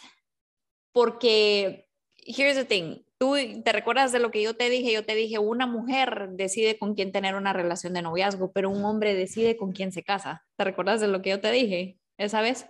Porque, 0.91 1.87
here's 2.15 2.55
the 2.55 2.65
thing, 2.65 3.03
tú 3.17 3.35
te 3.63 3.71
recuerdas 3.71 4.11
de 4.11 4.19
lo 4.19 4.31
que 4.31 4.41
yo 4.41 4.55
te 4.55 4.69
dije, 4.69 4.91
yo 4.91 5.05
te 5.05 5.15
dije, 5.15 5.39
una 5.39 5.65
mujer 5.65 6.29
decide 6.31 6.77
con 6.77 6.93
quién 6.95 7.11
tener 7.11 7.35
una 7.35 7.53
relación 7.53 7.93
de 7.93 8.01
noviazgo, 8.01 8.51
pero 8.51 8.69
un 8.69 8.83
hombre 8.85 9.15
decide 9.15 9.57
con 9.57 9.71
quién 9.71 9.91
se 9.91 10.03
casa. 10.03 10.45
¿Te 10.55 10.63
recuerdas 10.63 11.01
de 11.01 11.07
lo 11.07 11.21
que 11.21 11.31
yo 11.31 11.41
te 11.41 11.51
dije 11.51 11.99
esa 12.17 12.41
vez? 12.41 12.67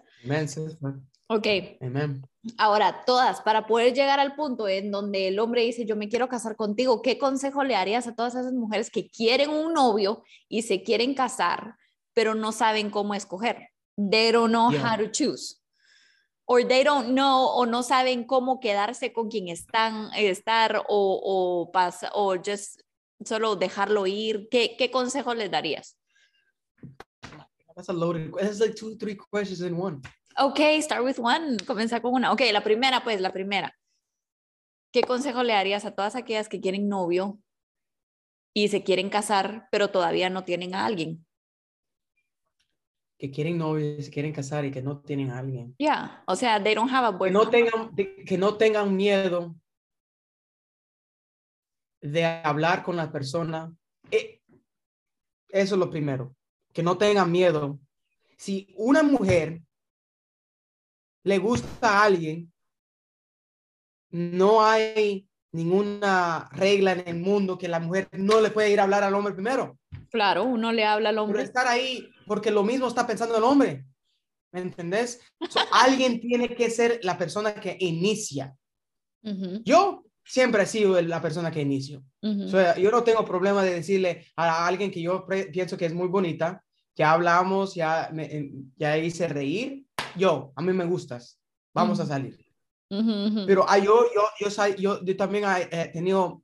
Ok. 1.27 1.47
Amen. 1.81 2.25
Ahora, 2.57 3.03
todas, 3.05 3.41
para 3.41 3.67
poder 3.67 3.93
llegar 3.93 4.19
al 4.19 4.35
punto 4.35 4.69
en 4.69 4.89
donde 4.91 5.27
el 5.27 5.39
hombre 5.39 5.63
dice, 5.63 5.85
yo 5.85 5.97
me 5.97 6.07
quiero 6.07 6.29
casar 6.29 6.55
contigo, 6.55 7.01
¿qué 7.01 7.17
consejo 7.17 7.63
le 7.63 7.75
harías 7.75 8.07
a 8.07 8.15
todas 8.15 8.35
esas 8.35 8.53
mujeres 8.53 8.89
que 8.89 9.09
quieren 9.09 9.49
un 9.49 9.73
novio 9.73 10.23
y 10.47 10.61
se 10.61 10.83
quieren 10.83 11.13
casar, 11.13 11.75
pero 12.13 12.33
no 12.33 12.53
saben 12.53 12.89
cómo 12.89 13.13
escoger? 13.13 13.69
They 13.97 14.31
don't 14.31 14.51
know 14.51 14.69
how 14.69 14.97
to 14.97 15.11
choose. 15.11 15.57
Or 16.49 16.65
they 16.65 16.83
don't 16.83 17.09
know 17.09 17.45
o 17.45 17.65
no 17.65 17.83
saben 17.83 18.23
cómo 18.23 18.61
quedarse 18.61 19.11
con 19.11 19.29
quien 19.29 19.49
están, 19.49 20.09
estar 20.15 20.77
o, 20.87 21.21
o, 21.21 21.71
pasa, 21.73 22.09
o 22.13 22.35
just 22.37 22.81
solo 23.25 23.57
dejarlo 23.57 24.07
ir. 24.07 24.47
¿Qué, 24.49 24.77
qué 24.77 24.89
consejo 24.89 25.33
les 25.33 25.51
darías? 25.51 25.97
That's 27.75 27.89
a 27.89 27.93
loaded, 27.93 28.31
that's 28.39 28.61
like 28.61 28.75
two, 28.75 28.95
three 28.95 29.17
questions 29.17 29.59
in 29.61 29.77
one. 29.77 30.01
Ok, 30.37 30.59
start 30.81 31.03
with 31.03 31.19
one. 31.19 31.57
Comenzar 31.65 32.01
con 32.01 32.13
una. 32.13 32.31
Ok, 32.31 32.41
la 32.53 32.63
primera, 32.63 33.03
pues, 33.03 33.19
la 33.19 33.33
primera. 33.33 33.77
¿Qué 34.93 35.01
consejo 35.01 35.43
le 35.43 35.51
darías 35.51 35.83
a 35.83 35.93
todas 35.93 36.15
aquellas 36.15 36.47
que 36.47 36.61
quieren 36.61 36.87
novio 36.87 37.39
y 38.55 38.69
se 38.69 38.83
quieren 38.83 39.09
casar, 39.09 39.67
pero 39.69 39.89
todavía 39.89 40.29
no 40.29 40.45
tienen 40.45 40.75
a 40.75 40.85
alguien? 40.85 41.26
Que 43.17 43.31
quieren 43.31 43.57
novio 43.57 43.97
y 43.97 44.03
se 44.03 44.11
quieren 44.11 44.31
casar 44.31 44.65
y 44.65 44.71
que 44.71 44.81
no 44.81 44.99
tienen 44.99 45.31
a 45.31 45.39
alguien. 45.39 45.75
Ya, 45.79 46.23
o 46.27 46.35
sea, 46.35 46.61
they 46.61 46.75
don't 46.75 46.91
have 46.91 47.07
a 47.07 47.11
boyfriend. 47.11 47.51
Que 47.51 47.63
no 47.63 47.71
tengan, 47.71 47.95
que 48.25 48.37
no 48.37 48.57
tengan 48.57 48.95
miedo 48.95 49.55
de 52.01 52.25
hablar 52.25 52.83
con 52.83 52.95
la 52.95 53.11
persona. 53.11 53.73
Eh, 54.11 54.41
eso 55.49 55.75
es 55.75 55.79
lo 55.79 55.89
primero. 55.89 56.35
Que 56.73 56.83
no 56.83 56.97
tengan 56.97 57.31
miedo. 57.31 57.79
Si 58.37 58.73
una 58.77 59.01
mujer 59.01 59.61
le 61.23 61.37
gusta 61.39 61.99
a 61.99 62.03
alguien, 62.03 62.51
no 64.11 64.63
hay 64.63 65.26
ninguna 65.57 66.47
regla 66.53 66.91
en 66.93 67.03
el 67.07 67.19
mundo 67.19 67.57
que 67.57 67.67
la 67.67 67.79
mujer 67.79 68.07
no 68.13 68.39
le 68.39 68.51
puede 68.51 68.71
ir 68.71 68.79
a 68.79 68.83
hablar 68.83 69.03
al 69.03 69.15
hombre 69.15 69.33
primero. 69.33 69.77
Claro, 70.11 70.43
uno 70.43 70.71
le 70.71 70.85
habla 70.85 71.09
al 71.09 71.17
hombre. 71.17 71.39
Pero 71.39 71.47
estar 71.47 71.67
ahí 71.67 72.07
porque 72.25 72.51
lo 72.51 72.63
mismo 72.63 72.87
está 72.87 73.05
pensando 73.05 73.37
el 73.37 73.43
hombre. 73.43 73.85
¿Me 74.51 74.61
entendés? 74.61 75.19
alguien 75.73 76.21
tiene 76.21 76.55
que 76.55 76.69
ser 76.69 76.99
la 77.03 77.17
persona 77.17 77.53
que 77.55 77.75
inicia. 77.79 78.55
Yo 79.65 80.05
siempre 80.23 80.63
he 80.63 80.65
sido 80.65 81.01
la 81.01 81.21
persona 81.21 81.51
que 81.51 81.61
inicio. 81.61 82.01
yo 82.21 82.91
no 82.91 83.03
tengo 83.03 83.25
problema 83.25 83.61
de 83.63 83.73
decirle 83.73 84.25
a 84.37 84.65
alguien 84.65 84.91
que 84.91 85.01
yo 85.01 85.25
pienso 85.51 85.75
que 85.75 85.87
es 85.87 85.93
muy 85.93 86.07
bonita, 86.07 86.63
que 86.95 87.03
hablamos, 87.03 87.75
ya, 87.75 88.09
me, 88.13 88.49
ya 88.77 88.97
hice 88.97 89.27
reír. 89.27 89.85
Yo, 90.15 90.53
a 90.55 90.61
mí 90.61 90.71
me 90.71 90.85
gustas. 90.85 91.41
Vamos 91.73 91.99
a 91.99 92.05
salir. 92.05 92.46
Pero 92.89 93.65
ah, 93.67 93.77
yo, 93.77 94.05
yo, 94.13 94.21
yo, 94.39 94.75
yo, 94.75 95.03
yo 95.03 95.17
también 95.17 95.43
he 95.71 95.87
tenido, 95.89 96.43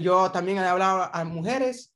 yo 0.00 0.30
también 0.30 0.58
he 0.58 0.60
hablado 0.60 1.10
a 1.12 1.24
mujeres 1.24 1.92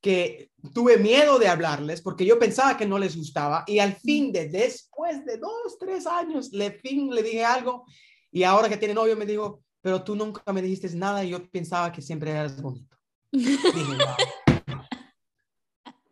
que 0.00 0.50
tuve 0.72 0.96
miedo 0.96 1.38
de 1.38 1.48
hablarles 1.48 2.00
porque 2.00 2.24
yo 2.24 2.38
pensaba 2.38 2.76
que 2.76 2.86
no 2.86 2.98
les 2.98 3.16
gustaba 3.16 3.64
y 3.66 3.78
al 3.78 3.94
fin 3.94 4.32
de 4.32 4.48
después 4.48 5.24
de 5.26 5.36
dos, 5.36 5.78
tres 5.78 6.06
años, 6.06 6.50
le 6.52 6.72
fin 6.72 7.14
le 7.14 7.22
dije 7.22 7.44
algo 7.44 7.84
y 8.32 8.42
ahora 8.44 8.68
que 8.68 8.76
tiene 8.78 8.94
novio 8.94 9.16
me 9.16 9.26
dijo, 9.26 9.62
pero 9.80 10.02
tú 10.02 10.14
nunca 10.16 10.52
me 10.52 10.62
dijiste 10.62 10.88
nada 10.96 11.24
y 11.24 11.30
yo 11.30 11.48
pensaba 11.50 11.92
que 11.92 12.02
siempre 12.02 12.30
eras 12.30 12.60
bonito. 12.60 12.96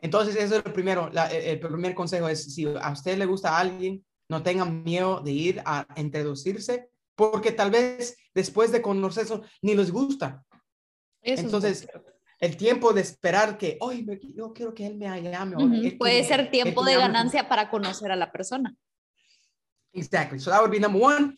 Entonces, 0.00 0.36
eso 0.36 0.56
es 0.56 0.64
lo 0.64 0.72
primero. 0.72 1.10
el 1.30 1.60
primer 1.60 1.94
consejo 1.94 2.28
es, 2.28 2.54
si 2.54 2.66
a 2.66 2.92
usted 2.92 3.18
le 3.18 3.26
gusta 3.26 3.56
a 3.56 3.58
alguien, 3.60 4.04
no 4.28 4.42
tengan 4.42 4.84
miedo 4.84 5.20
de 5.20 5.32
ir 5.32 5.62
a 5.64 5.86
introducirse, 5.96 6.88
porque 7.18 7.50
tal 7.50 7.72
vez 7.72 8.16
después 8.32 8.70
de 8.70 8.80
conocerse 8.80 9.40
ni 9.60 9.74
les 9.74 9.90
gusta. 9.90 10.44
Entonces, 11.20 11.88
el 12.38 12.56
tiempo 12.56 12.92
de 12.92 13.00
esperar 13.00 13.58
que, 13.58 13.76
hoy 13.80 14.06
yo 14.36 14.52
quiero 14.52 14.72
que 14.72 14.86
él 14.86 14.94
me 14.94 15.06
llame. 15.20 15.96
Puede 15.98 16.22
ser 16.22 16.48
tiempo 16.52 16.84
de 16.84 16.94
ganancia 16.94 17.48
para 17.48 17.68
conocer 17.70 18.12
a 18.12 18.16
la 18.16 18.30
persona. 18.30 18.72
Exactly. 19.92 20.38
So 20.38 20.52
that 20.52 20.60
would 20.60 20.70
be 20.70 20.78
number 20.78 21.02
one. 21.02 21.34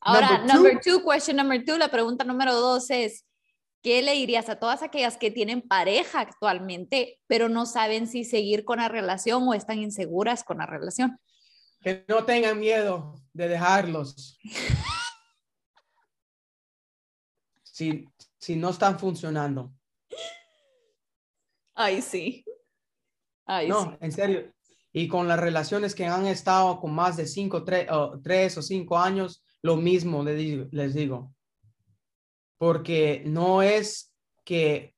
Ahora, 0.00 0.44
number 0.44 0.80
two, 0.80 1.04
question 1.04 1.36
number 1.36 1.64
two, 1.64 1.78
la 1.78 1.88
pregunta 1.88 2.24
número 2.24 2.52
dos 2.54 2.90
es, 2.90 3.24
¿qué 3.84 4.02
le 4.02 4.12
dirías 4.12 4.48
a 4.48 4.58
todas 4.58 4.82
aquellas 4.82 5.16
que 5.16 5.30
tienen 5.30 5.62
pareja 5.62 6.18
actualmente, 6.18 7.20
pero 7.28 7.48
no 7.48 7.64
saben 7.64 8.08
si 8.08 8.24
seguir 8.24 8.64
con 8.64 8.78
la 8.78 8.88
relación 8.88 9.46
o 9.46 9.54
están 9.54 9.78
inseguras 9.78 10.42
con 10.42 10.58
la 10.58 10.66
relación? 10.66 11.16
Que 11.80 12.04
no 12.08 12.24
tengan 12.24 12.58
miedo 12.58 13.14
de 13.32 13.46
dejarlos. 13.46 14.36
si, 17.76 18.08
si 18.38 18.56
no 18.56 18.70
están 18.70 18.98
funcionando. 18.98 19.70
Ay, 21.74 22.00
sí. 22.00 22.42
Ay, 23.44 23.68
no, 23.68 23.98
en 24.00 24.12
serio. 24.12 24.50
Y 24.94 25.06
con 25.08 25.28
las 25.28 25.38
relaciones 25.38 25.94
que 25.94 26.06
han 26.06 26.26
estado 26.26 26.80
con 26.80 26.94
más 26.94 27.18
de 27.18 27.26
cinco, 27.26 27.64
tres, 27.64 27.86
o 27.90 28.18
tres 28.22 28.56
o 28.56 28.62
cinco 28.62 28.96
años, 28.96 29.44
lo 29.60 29.76
mismo 29.76 30.24
les 30.24 30.38
digo, 30.38 30.66
les 30.70 30.94
digo. 30.94 31.34
Porque 32.56 33.22
no 33.26 33.60
es 33.60 34.10
que 34.42 34.94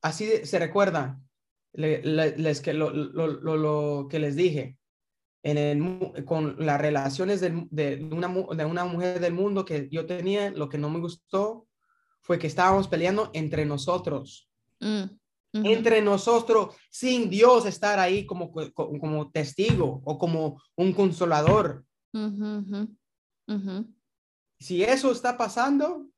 así 0.00 0.46
se 0.46 0.58
recuerda 0.58 1.20
les, 1.74 2.62
que 2.62 2.72
lo, 2.72 2.88
lo, 2.88 3.26
lo, 3.26 4.08
que 4.08 4.18
les 4.18 4.36
dije 4.36 4.78
en 5.42 5.58
el, 5.58 6.24
con 6.24 6.56
las 6.64 6.80
relaciones 6.80 7.42
de, 7.42 7.66
de, 7.70 8.08
una, 8.10 8.28
de 8.56 8.64
una 8.64 8.86
mujer 8.86 9.20
del 9.20 9.34
mundo 9.34 9.66
que 9.66 9.90
yo 9.90 10.06
tenía, 10.06 10.50
lo 10.50 10.70
que 10.70 10.78
no 10.78 10.88
me 10.88 10.98
gustó 10.98 11.66
fue 12.22 12.38
que 12.38 12.46
estábamos 12.46 12.88
peleando 12.88 13.30
entre 13.34 13.66
nosotros. 13.66 14.48
Mm 14.80 15.04
entre 15.52 16.00
nosotros 16.00 16.74
sin 16.90 17.28
Dios 17.28 17.66
estar 17.66 17.98
ahí 17.98 18.24
como, 18.26 18.52
como, 18.72 19.30
testigo 19.30 20.00
o 20.04 20.18
como 20.18 20.62
un 20.76 20.92
consolador. 20.92 21.84
Si 24.58 24.82
eso 24.82 25.12
está 25.12 25.36
pasando, 25.36 26.08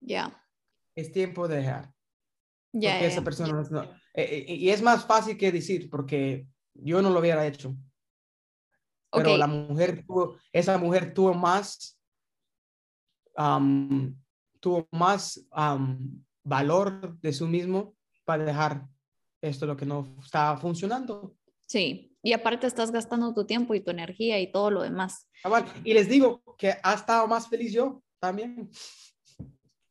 ya 0.00 0.36
es 0.94 1.12
tiempo 1.12 1.46
de 1.46 1.56
dejar. 1.56 1.92
Ya, 2.72 3.00
esa 3.00 3.22
persona 3.22 3.60
eh, 4.14 4.44
eh, 4.48 4.54
y 4.54 4.70
es 4.70 4.80
más 4.80 5.04
fácil 5.04 5.36
que 5.36 5.50
decir, 5.50 5.90
porque 5.90 6.46
yo 6.74 7.02
no 7.02 7.10
lo 7.10 7.18
hubiera 7.18 7.46
hecho. 7.46 7.76
Pero 9.12 9.36
la 9.36 9.48
mujer 9.48 10.04
tuvo, 10.06 10.38
esa 10.52 10.78
mujer 10.78 11.12
tuvo 11.12 11.34
más, 11.34 12.00
tuvo 14.60 14.86
más 14.92 15.44
valor 16.44 17.18
de 17.20 17.32
sí 17.32 17.44
mismo 17.44 17.94
para 18.24 18.44
dejar 18.44 18.86
esto 19.40 19.66
lo 19.66 19.76
que 19.76 19.86
no 19.86 20.16
está 20.22 20.56
funcionando. 20.56 21.34
Sí, 21.66 22.16
y 22.22 22.32
aparte 22.32 22.66
estás 22.66 22.90
gastando 22.90 23.32
tu 23.32 23.46
tiempo 23.46 23.74
y 23.74 23.80
tu 23.80 23.90
energía 23.90 24.38
y 24.38 24.52
todo 24.52 24.70
lo 24.70 24.82
demás. 24.82 25.26
Y 25.84 25.94
les 25.94 26.08
digo 26.08 26.42
que 26.58 26.74
ha 26.82 26.94
estado 26.94 27.26
más 27.26 27.48
feliz 27.48 27.72
yo 27.72 28.02
también. 28.18 28.70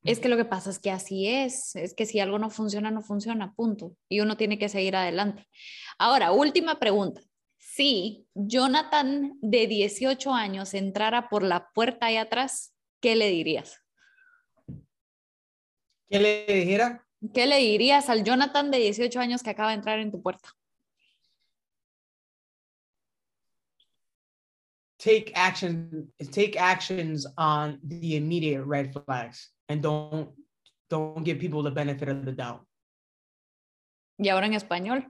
Es 0.03 0.19
que 0.19 0.29
lo 0.29 0.37
que 0.37 0.45
pasa 0.45 0.69
es 0.69 0.79
que 0.79 0.91
así 0.91 1.27
es, 1.27 1.75
es 1.75 1.93
que 1.93 2.05
si 2.05 2.19
algo 2.19 2.39
no 2.39 2.49
funciona, 2.49 2.91
no 2.91 3.01
funciona, 3.01 3.53
punto. 3.53 3.95
Y 4.07 4.21
uno 4.21 4.37
tiene 4.37 4.57
que 4.57 4.69
seguir 4.69 4.95
adelante. 4.95 5.47
Ahora, 5.97 6.31
última 6.31 6.79
pregunta. 6.79 7.21
Si 7.57 8.27
Jonathan 8.33 9.37
de 9.41 9.67
18 9.67 10.33
años 10.33 10.73
entrara 10.73 11.27
por 11.29 11.43
la 11.43 11.69
puerta 11.73 12.07
ahí 12.07 12.17
atrás, 12.17 12.73
¿qué 13.01 13.15
le 13.15 13.29
dirías? 13.29 13.81
¿Qué 16.09 16.19
le 16.19 16.45
dijera? 16.47 17.05
¿Qué 17.33 17.45
le 17.45 17.57
dirías 17.57 18.09
al 18.09 18.23
Jonathan 18.23 18.71
de 18.71 18.79
18 18.79 19.19
años 19.19 19.43
que 19.43 19.51
acaba 19.51 19.69
de 19.69 19.75
entrar 19.75 19.99
en 19.99 20.11
tu 20.11 20.21
puerta? 20.21 20.49
Take 24.97 25.31
action, 25.35 26.11
take 26.31 26.57
actions 26.57 27.25
on 27.37 27.79
the 27.87 28.17
immediate 28.17 28.65
red 28.65 28.91
flags 28.91 29.53
and 29.69 29.81
don't 29.81 30.29
don't 30.89 31.23
give 31.23 31.39
people 31.39 31.63
the 31.63 31.71
benefit 31.71 32.09
of 32.09 32.25
the 32.25 32.33
doubt. 32.33 32.65
Y 34.17 34.27
ahora 34.27 34.47
en 34.47 34.53
español. 34.53 35.09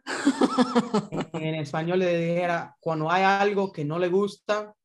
en 1.33 1.55
español 1.55 1.99
le 1.99 2.15
dijera, 2.15 2.75
cuando 2.79 3.09
hay 3.09 3.23
algo 3.23 3.71
que 3.71 3.83
no 3.83 3.97
le 3.97 4.07
gusta, 4.07 4.75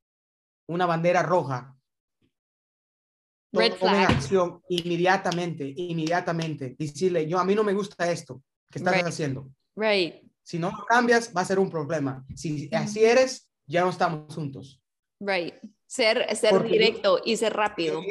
una 0.66 0.87
bandera 0.87 1.22
roja, 1.22 1.77
Red 3.54 3.74
flag. 3.74 4.10
acción 4.10 4.60
inmediatamente, 4.68 5.72
inmediatamente. 5.76 6.74
Decirle, 6.78 7.26
yo 7.26 7.38
a 7.38 7.44
mí 7.44 7.54
no 7.54 7.62
me 7.62 7.72
gusta 7.72 8.10
esto 8.10 8.42
que 8.70 8.78
estás 8.78 9.02
haciendo. 9.04 9.48
Right. 9.76 10.22
Si 10.42 10.58
no 10.58 10.72
cambias, 10.88 11.32
va 11.34 11.42
a 11.42 11.44
ser 11.44 11.58
un 11.58 11.70
problema. 11.70 12.24
Si 12.34 12.68
así 12.72 13.04
eres, 13.04 13.48
ya 13.66 13.82
no 13.82 13.90
estamos 13.90 14.34
juntos. 14.34 14.82
Right. 15.20 15.54
Ser, 15.86 16.34
ser 16.36 16.62
directo 16.64 17.20
y 17.24 17.36
ser 17.36 17.54
rápido. 17.54 18.02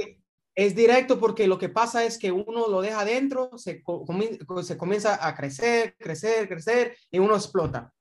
Es, 0.56 0.76
directo 0.76 1.20
porque 1.20 1.48
lo 1.48 1.58
que 1.58 1.70
pasa 1.70 2.06
es 2.06 2.18
que 2.18 2.32
uno 2.32 2.68
lo 2.68 2.82
deja 2.82 3.02
adentro, 3.02 3.52
se, 3.58 3.84
se 4.64 4.78
comienza 4.78 5.28
a 5.28 5.36
crecer, 5.36 5.96
crecer, 6.00 6.48
crecer 6.48 6.96
y 7.12 7.20
uno 7.20 7.36
explota. 7.36 7.92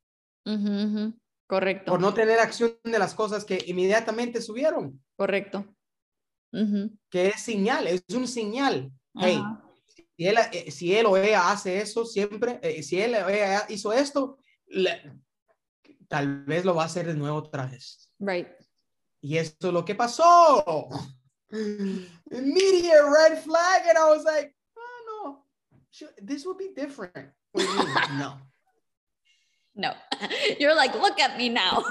Correcto. 1.46 1.92
Por 1.92 2.00
no 2.00 2.14
tener 2.14 2.38
acción 2.38 2.78
de 2.84 2.98
las 2.98 3.14
cosas 3.14 3.44
que 3.44 3.62
inmediatamente 3.66 4.40
subieron. 4.40 5.02
Correcto 5.16 5.66
que 7.10 7.28
es 7.28 7.40
señal, 7.40 7.86
es 7.86 8.04
un 8.14 8.28
señal. 8.28 8.92
Hey, 9.14 9.42
si 10.16 10.26
él, 10.26 10.36
eh, 10.52 10.70
si 10.70 10.94
él 10.94 11.06
o 11.06 11.16
ella 11.16 11.50
hace 11.50 11.80
eso 11.80 12.04
siempre, 12.04 12.60
eh, 12.62 12.82
si 12.82 13.00
él 13.00 13.14
o 13.14 13.28
ella 13.28 13.66
hizo 13.68 13.92
esto, 13.92 14.38
tal 16.08 16.44
vez 16.44 16.64
lo 16.64 16.74
va 16.74 16.82
a 16.82 16.86
hacer 16.86 17.06
de 17.06 17.14
nuevo 17.14 17.38
otra 17.38 17.66
vez. 17.66 18.10
Right. 18.18 18.48
Y 19.20 19.38
esto 19.38 19.68
es 19.68 19.72
lo 19.72 19.84
que 19.84 19.94
pasó. 19.94 20.88
Immediate 21.50 23.04
red 23.04 23.42
flag, 23.42 23.82
and 23.88 23.98
I 23.98 24.08
was 24.08 24.24
like, 24.24 24.54
oh 24.76 25.04
no, 25.06 25.46
this 26.22 26.46
would 26.46 26.58
be 26.58 26.72
different. 26.74 27.30
no. 28.18 28.38
No. 29.74 29.94
You're 30.58 30.74
like, 30.74 30.94
look 30.94 31.20
at 31.20 31.38
me 31.38 31.48
now. 31.48 31.84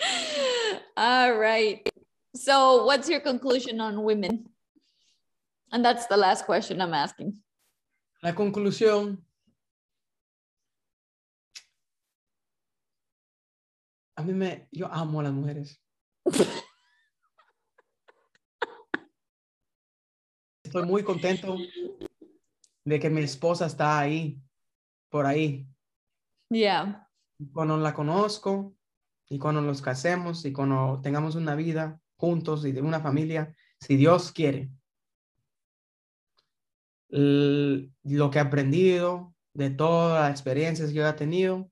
All 0.96 1.34
right. 1.34 1.86
So, 2.36 2.84
what's 2.84 3.08
your 3.08 3.20
conclusion 3.20 3.80
on 3.80 4.02
women? 4.02 4.44
And 5.72 5.82
that's 5.82 6.06
the 6.06 6.16
last 6.16 6.44
question 6.44 6.82
I'm 6.82 6.92
asking. 6.92 7.42
La 8.22 8.34
conclusión. 8.34 9.24
A 14.18 14.22
mí 14.22 14.34
me, 14.34 14.68
yo 14.70 14.86
amo 14.90 15.20
a 15.20 15.24
las 15.24 15.32
mujeres. 15.32 15.80
Estoy 20.62 20.84
muy 20.86 21.02
contento 21.04 21.56
de 22.84 22.98
que 22.98 23.08
mi 23.10 23.22
esposa 23.22 23.66
está 23.66 23.98
ahí, 23.98 24.38
por 25.10 25.26
ahí. 25.26 25.66
Yeah. 26.50 27.08
Cuando 27.52 27.76
la 27.78 27.94
conozco 27.94 28.74
y 29.28 29.38
cuando 29.38 29.60
nos 29.62 29.80
casemos 29.80 30.44
y 30.44 30.52
cuando 30.52 31.00
tengamos 31.02 31.34
una 31.34 31.54
vida, 31.54 32.00
juntos 32.16 32.64
y 32.64 32.72
de 32.72 32.82
una 32.82 33.00
familia, 33.00 33.54
si 33.80 33.96
Dios 33.96 34.32
quiere. 34.32 34.70
lo 37.08 38.30
que 38.30 38.38
he 38.38 38.40
aprendido, 38.40 39.34
de 39.54 39.70
todas 39.70 40.22
las 40.22 40.30
experiencias 40.30 40.88
que 40.90 40.96
yo 40.96 41.08
he 41.08 41.12
tenido, 41.14 41.70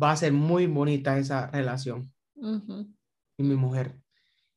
va 0.00 0.12
a 0.12 0.16
ser 0.16 0.32
muy 0.32 0.66
bonita 0.66 1.18
esa 1.18 1.48
relación 1.48 2.12
y 3.36 3.42
mi 3.42 3.54
mujer. 3.54 4.00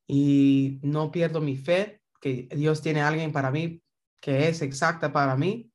Y 0.08 0.80
no 0.84 1.12
pierdo 1.12 1.41
mi 1.41 1.56
fe 1.58 2.02
que 2.21 2.47
Dios 2.56 2.82
tiene 2.82 3.02
a 3.02 3.08
alguien 3.08 3.32
para 3.32 3.52
mí 3.52 3.84
que 4.23 4.47
es 4.47 4.62
exacta 4.62 5.12
para 5.12 5.36
mí 5.36 5.69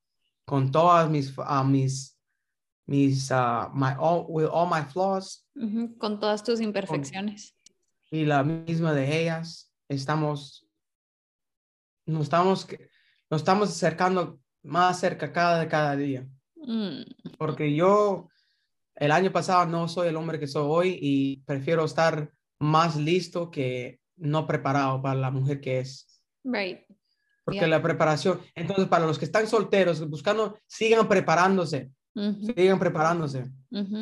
con 0.46 0.72
todas 0.72 1.10
mis, 1.10 1.36
uh, 1.36 1.62
mis, 1.62 2.18
mis, 2.86 3.30
uh, 3.30 3.68
my, 3.74 3.94
all, 3.98 4.24
with 4.26 4.46
all 4.46 4.66
my 4.66 4.82
flaws. 4.82 5.46
Con 5.98 6.18
todas 6.18 6.42
tus 6.42 6.62
imperfecciones. 6.62 7.54
Y 8.10 8.24
la 8.24 8.42
misma 8.42 8.92
de 8.92 9.22
ellas. 9.22 9.72
Estamos, 9.88 10.66
nos 12.06 12.24
estamos, 12.24 12.66
nos 13.30 13.40
estamos 13.40 13.68
acercando 13.70 14.40
más 14.62 15.00
cerca 15.00 15.32
cada, 15.32 15.68
cada 15.68 15.96
día. 15.96 16.26
Mm. 16.56 17.02
Porque 17.38 17.74
yo 17.74 18.28
el 18.96 19.12
año 19.12 19.32
pasado 19.32 19.66
no 19.66 19.88
soy 19.88 20.08
el 20.08 20.16
hombre 20.16 20.38
que 20.38 20.46
soy 20.46 20.64
hoy 20.66 20.98
y 21.00 21.36
prefiero 21.42 21.84
estar 21.84 22.32
más 22.58 22.96
listo 22.96 23.50
que 23.50 24.00
no 24.16 24.46
preparado 24.46 25.00
para 25.00 25.14
la 25.18 25.30
mujer 25.30 25.60
que 25.60 25.80
es. 25.80 26.22
Right. 26.44 26.80
Porque 27.44 27.66
la 27.66 27.80
preparación, 27.80 28.40
entonces 28.54 28.88
para 28.88 29.06
los 29.06 29.18
que 29.18 29.24
están 29.24 29.46
solteros, 29.46 30.06
buscando, 30.10 30.58
sigan 30.66 31.08
preparándose, 31.08 31.90
sigan 32.14 32.78
preparándose, 32.78 33.50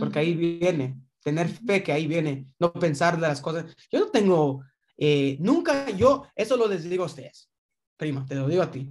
porque 0.00 0.18
ahí 0.18 0.34
viene, 0.34 0.98
tener 1.26 1.48
fe 1.48 1.82
que 1.82 1.92
ahí 1.92 2.06
viene, 2.06 2.46
no 2.60 2.72
pensar 2.72 3.16
de 3.16 3.22
las 3.22 3.40
cosas. 3.40 3.64
Yo 3.90 3.98
no 3.98 4.06
tengo, 4.06 4.62
eh, 4.96 5.36
nunca, 5.40 5.90
yo, 5.90 6.24
eso 6.36 6.56
lo 6.56 6.68
les 6.68 6.88
digo 6.88 7.02
a 7.02 7.06
ustedes, 7.06 7.50
prima, 7.96 8.24
te 8.24 8.36
lo 8.36 8.46
digo 8.46 8.62
a 8.62 8.70
ti. 8.70 8.88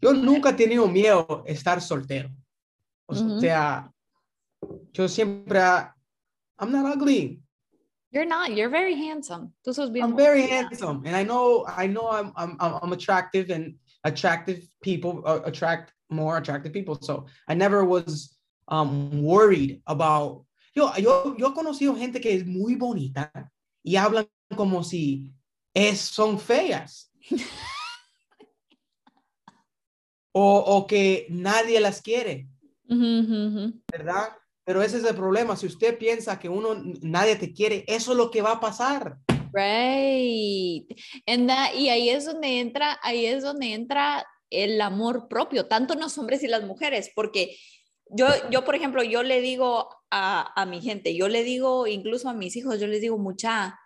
Yo 0.00 0.14
nunca 0.14 0.50
he 0.50 0.54
tenido 0.54 0.88
miedo 0.88 1.44
estar 1.46 1.82
soltero. 1.82 2.30
O 3.06 3.14
sea, 3.38 3.92
yo 4.94 5.06
siempre, 5.06 5.60
I'm 6.58 6.72
not 6.72 6.96
ugly. 6.96 7.42
You're 8.10 8.24
not. 8.24 8.52
You're 8.52 8.70
very 8.70 8.94
handsome. 8.94 9.52
Tú 9.62 9.74
sos 9.74 9.90
bien 9.90 10.04
I'm 10.04 10.16
very 10.16 10.46
handsome, 10.46 11.02
and 11.04 11.16
I 11.16 11.24
know 11.24 11.66
I 11.66 11.88
know 11.88 12.08
I'm 12.08 12.32
I'm 12.36 12.56
I'm 12.60 12.92
attractive, 12.92 13.50
and 13.50 13.74
attractive 14.04 14.62
people 14.82 15.20
uh, 15.26 15.40
attract 15.44 15.92
more 16.08 16.38
attractive 16.38 16.72
people. 16.72 16.96
So 17.02 17.26
I 17.48 17.54
never 17.54 17.84
was 17.84 18.36
um 18.68 19.22
worried 19.22 19.82
about. 19.86 20.44
Yo 20.74 20.92
yo 20.96 21.36
yo 21.36 21.48
he 21.48 21.54
conocido 21.54 21.94
gente 21.94 22.20
que 22.20 22.34
es 22.34 22.46
muy 22.46 22.74
bonita 22.74 23.32
y 23.82 23.96
hablan 23.96 24.28
como 24.56 24.82
si 24.82 25.32
es 25.72 26.00
son 26.00 26.38
feas. 26.38 27.12
o, 30.32 30.58
o 30.58 30.86
que 30.86 31.26
nadie 31.30 31.80
las 31.80 32.02
quiere. 32.02 32.48
¿Verdad? 32.86 34.36
Pero 34.64 34.82
ese 34.82 34.98
es 34.98 35.04
el 35.04 35.14
problema. 35.14 35.56
Si 35.56 35.66
usted 35.66 35.98
piensa 35.98 36.38
que 36.38 36.48
uno, 36.48 36.74
nadie 37.02 37.36
te 37.36 37.52
quiere, 37.52 37.84
eso 37.86 38.12
es 38.12 38.18
lo 38.18 38.30
que 38.30 38.42
va 38.42 38.52
a 38.52 38.60
pasar. 38.60 39.18
Right. 39.52 40.86
And 41.26 41.48
that, 41.48 41.74
y 41.74 41.88
ahí 41.88 42.10
es 42.10 42.24
donde 42.24 42.60
entra, 42.60 42.98
ahí 43.02 43.26
es 43.26 43.42
donde 43.42 43.72
entra 43.72 44.26
el 44.50 44.80
amor 44.80 45.28
propio, 45.28 45.66
tanto 45.66 45.94
en 45.94 46.00
los 46.00 46.18
hombres 46.18 46.42
y 46.42 46.48
las 46.48 46.64
mujeres, 46.64 47.10
porque 47.14 47.56
yo, 48.10 48.26
yo 48.50 48.64
por 48.64 48.74
ejemplo, 48.74 49.02
yo 49.02 49.22
le 49.22 49.40
digo 49.40 49.88
a, 50.10 50.60
a 50.60 50.66
mi 50.66 50.80
gente, 50.80 51.14
yo 51.14 51.28
le 51.28 51.44
digo 51.44 51.86
incluso 51.86 52.28
a 52.28 52.34
mis 52.34 52.56
hijos, 52.56 52.80
yo 52.80 52.86
les 52.86 53.00
digo, 53.00 53.18
mucha, 53.18 53.78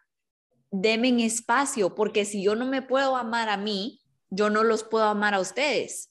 denme 0.70 1.24
espacio, 1.24 1.94
porque 1.94 2.24
si 2.24 2.42
yo 2.42 2.54
no 2.54 2.66
me 2.66 2.83
puedo 2.83 3.16
amar 3.16 3.48
a 3.48 3.57
mí, 3.57 4.00
yo 4.31 4.50
no 4.50 4.64
los 4.64 4.85
puedo 4.85 5.04
amar 5.04 5.35
a 5.35 5.40
ustedes 5.40 6.11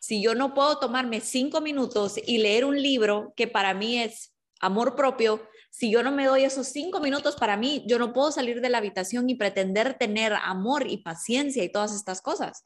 si 0.00 0.22
yo 0.22 0.34
no 0.34 0.54
puedo 0.54 0.78
tomarme 0.78 1.20
cinco 1.20 1.60
minutos 1.60 2.14
y 2.26 2.38
leer 2.38 2.64
un 2.64 2.82
libro 2.82 3.34
que 3.36 3.46
para 3.46 3.74
mí 3.74 3.98
es 3.98 4.34
amor 4.58 4.96
propio, 4.96 5.42
si 5.70 5.90
yo 5.90 6.02
no 6.02 6.10
me 6.10 6.26
doy 6.26 6.42
esos 6.42 6.68
cinco 6.68 7.00
minutos 7.00 7.36
para 7.36 7.56
mí, 7.56 7.84
yo 7.86 7.98
no 7.98 8.12
puedo 8.12 8.32
salir 8.32 8.60
de 8.60 8.70
la 8.70 8.78
habitación 8.78 9.28
y 9.30 9.36
pretender 9.36 9.96
tener 9.98 10.32
amor 10.32 10.86
y 10.88 10.98
paciencia 10.98 11.62
y 11.62 11.70
todas 11.70 11.94
estas 11.94 12.22
cosas. 12.22 12.64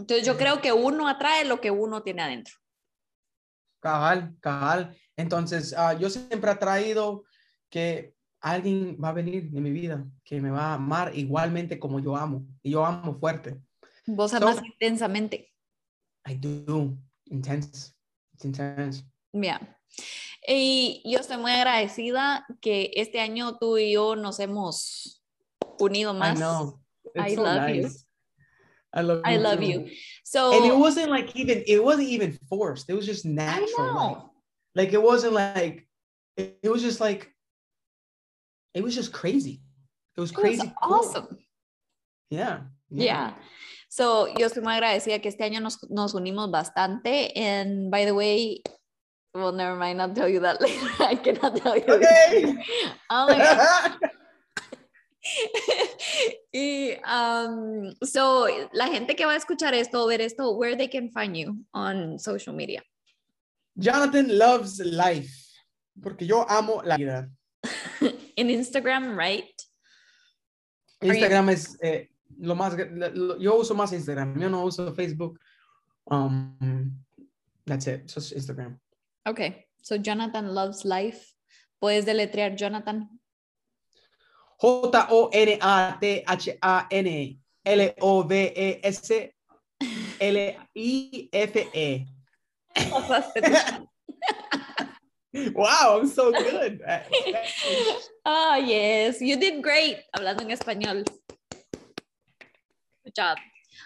Entonces 0.00 0.26
yo 0.26 0.36
creo 0.36 0.60
que 0.60 0.72
uno 0.72 1.08
atrae 1.08 1.44
lo 1.44 1.60
que 1.60 1.70
uno 1.70 2.02
tiene 2.02 2.22
adentro. 2.22 2.54
Cabal, 3.80 4.36
cabal. 4.40 4.96
Entonces 5.16 5.74
ah, 5.76 5.94
yo 5.94 6.08
siempre 6.10 6.50
he 6.50 6.56
traído 6.56 7.24
que 7.68 8.14
alguien 8.40 8.98
va 9.02 9.10
a 9.10 9.12
venir 9.12 9.50
de 9.50 9.60
mi 9.60 9.70
vida 9.70 10.06
que 10.24 10.40
me 10.40 10.50
va 10.50 10.72
a 10.72 10.74
amar 10.74 11.14
igualmente 11.14 11.78
como 11.78 12.00
yo 12.00 12.16
amo. 12.16 12.46
Y 12.62 12.70
yo 12.70 12.84
amo 12.84 13.18
fuerte. 13.18 13.60
Vos 14.06 14.32
amas 14.34 14.62
intensamente. 14.64 15.52
I 16.26 16.34
do. 16.34 16.96
Intense. 17.26 17.92
It's 18.34 18.44
intense. 18.44 19.04
Yeah. 19.32 19.60
Y 20.46 21.02
yo 21.04 21.20
estoy 21.20 21.36
muy 21.36 21.52
agradecida 21.52 22.46
que 22.60 22.90
este 22.96 23.20
año 23.20 23.58
tú 23.58 23.78
y 23.78 23.92
yo 23.92 24.16
nos 24.16 24.40
hemos 24.40 25.22
unido 25.78 26.14
más. 26.14 26.36
I 26.36 26.40
know. 26.40 26.80
It's 27.14 27.32
I 27.32 27.34
so 27.34 27.42
love 27.42 27.68
nice. 27.68 27.82
you. 27.82 28.09
I 28.92 29.02
love 29.02 29.18
you. 29.18 29.22
I 29.24 29.36
love 29.36 29.62
you. 29.62 29.88
So 30.24 30.52
and 30.52 30.64
it 30.64 30.76
wasn't 30.76 31.10
like 31.10 31.34
even 31.36 31.62
it 31.66 31.82
wasn't 31.82 32.08
even 32.08 32.38
forced. 32.48 32.90
It 32.90 32.94
was 32.94 33.06
just 33.06 33.24
natural. 33.24 34.32
Like, 34.74 34.86
like, 34.86 34.92
it 34.92 35.02
wasn't 35.02 35.34
like 35.34 35.86
it, 36.36 36.58
it, 36.62 36.68
was 36.68 36.82
just 36.82 37.00
like 37.00 37.32
it 38.74 38.82
was 38.82 38.94
just 38.94 39.12
crazy. 39.12 39.62
It 40.16 40.20
was 40.20 40.32
crazy. 40.32 40.66
It 40.66 40.72
was 40.82 41.06
awesome. 41.06 41.26
Cool. 41.26 41.38
Yeah. 42.30 42.60
Yeah. 42.90 43.04
yeah. 43.04 43.32
So, 43.88 44.26
yo 44.38 44.46
estoy 44.46 44.62
muy 44.62 44.74
agradecida 44.74 45.20
que 45.20 45.28
este 45.28 45.42
año 45.42 45.60
nos, 45.60 45.78
nos 45.90 46.14
unimos 46.14 46.50
bastante. 46.50 47.32
And 47.34 47.90
by 47.90 48.04
the 48.04 48.14
way, 48.14 48.62
well, 49.34 49.52
never 49.52 49.76
mind, 49.76 50.00
I'll 50.00 50.14
tell 50.14 50.28
you 50.28 50.40
that 50.40 50.60
later. 50.60 50.88
I 51.00 51.16
cannot 51.16 51.56
tell 51.56 51.76
you. 51.76 51.84
Okay. 51.88 52.54
oh 53.10 53.26
my 53.26 53.38
God. 53.38 53.98
Y 56.52 56.96
um, 57.06 57.94
so 58.02 58.46
la 58.72 58.88
gente 58.88 59.14
que 59.14 59.24
va 59.24 59.32
a 59.32 59.36
escuchar 59.36 59.72
esto 59.74 60.06
ver 60.06 60.20
esto, 60.20 60.56
where 60.56 60.76
they 60.76 60.88
can 60.88 61.10
find 61.10 61.36
you 61.36 61.56
on 61.72 62.18
social 62.18 62.54
media. 62.54 62.82
Jonathan 63.76 64.36
loves 64.36 64.80
life, 64.80 65.32
porque 66.02 66.26
yo 66.26 66.44
amo 66.48 66.82
la 66.84 66.96
vida. 66.96 67.30
In 68.36 68.50
Instagram, 68.50 69.16
right? 69.16 69.50
Instagram 71.00 71.50
es 71.50 71.78
eh, 71.82 72.08
lo 72.38 72.54
más, 72.54 72.76
lo, 73.14 73.38
yo 73.38 73.56
uso 73.56 73.74
más 73.74 73.92
Instagram, 73.92 74.38
yo 74.38 74.48
no 74.48 74.64
uso 74.64 74.92
Facebook. 74.92 75.38
Um, 76.10 77.04
that's 77.64 77.86
it, 77.86 78.08
just 78.08 78.32
Instagram. 78.32 78.78
Okay, 79.26 79.66
so 79.82 79.96
Jonathan 79.96 80.52
loves 80.52 80.84
life. 80.84 81.32
¿Puedes 81.80 82.04
deletrear 82.04 82.56
Jonathan? 82.56 83.19
J-O-N-A-T-H-A-N 84.60 87.08
L-O-V-E-S 87.64 89.12
L-I-F-E. 90.20 92.06
wow, 95.54 95.98
I'm 96.00 96.08
so 96.08 96.32
good. 96.32 96.82
oh, 98.24 98.56
yes, 98.56 99.20
you 99.20 99.36
did 99.36 99.62
great 99.62 99.98
hablando 100.14 100.42
en 100.44 100.50
español. 100.50 101.04
Good 103.04 103.14
job. 103.14 103.38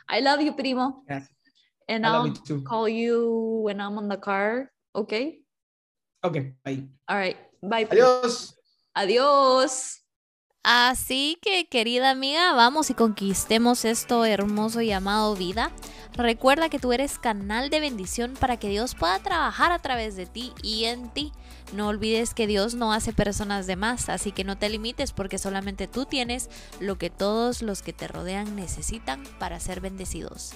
I 0.09 0.21
love 0.21 0.41
you, 0.43 0.53
primo. 0.53 1.03
Yes. 1.09 1.29
And 1.89 2.07
I 2.07 2.23
will 2.23 2.63
call 2.65 2.89
you 2.89 3.61
when 3.63 3.81
I'm 3.81 3.99
on 3.99 4.09
the 4.09 4.17
car. 4.17 4.71
Okay. 4.97 5.41
Okay. 6.25 6.55
Bye. 6.65 6.85
All 7.09 7.17
right. 7.17 7.37
Bye. 7.63 7.85
Adiós. 7.85 8.55
Adiós. 8.97 10.04
Así 10.67 11.37
que, 11.43 11.67
querida 11.67 12.09
amiga, 12.09 12.55
vamos 12.55 12.89
y 12.89 12.95
conquistemos 12.95 13.85
esto 13.85 14.25
hermoso 14.25 14.81
llamado 14.81 15.37
vida. 15.37 15.71
Recuerda 16.15 16.71
que 16.71 16.79
tú 16.79 16.95
eres 16.95 17.19
canal 17.19 17.69
de 17.69 17.81
bendición 17.81 18.33
para 18.33 18.57
que 18.57 18.71
Dios 18.71 18.95
pueda 18.95 19.19
trabajar 19.19 19.73
a 19.73 19.81
través 19.81 20.17
de 20.17 20.25
ti 20.25 20.55
y 20.63 20.87
en 20.87 21.11
ti. 21.11 21.33
No 21.75 21.89
olvides 21.89 22.33
que 22.33 22.47
Dios 22.47 22.75
no 22.75 22.95
hace 22.95 23.13
personas 23.13 23.67
de 23.67 23.77
más, 23.77 24.09
así 24.09 24.33
que 24.33 24.43
no 24.43 24.57
te 24.57 24.71
limites 24.71 25.13
porque 25.13 25.37
solamente 25.37 25.87
tú 25.87 26.07
tienes 26.07 26.49
lo 26.81 26.97
que 26.97 27.11
todos 27.11 27.61
los 27.61 27.83
que 27.83 27.93
te 27.93 28.09
rodean 28.09 28.57
necesitan 28.57 29.23
para 29.39 29.61
ser 29.61 29.83
bendecidos. 29.83 30.55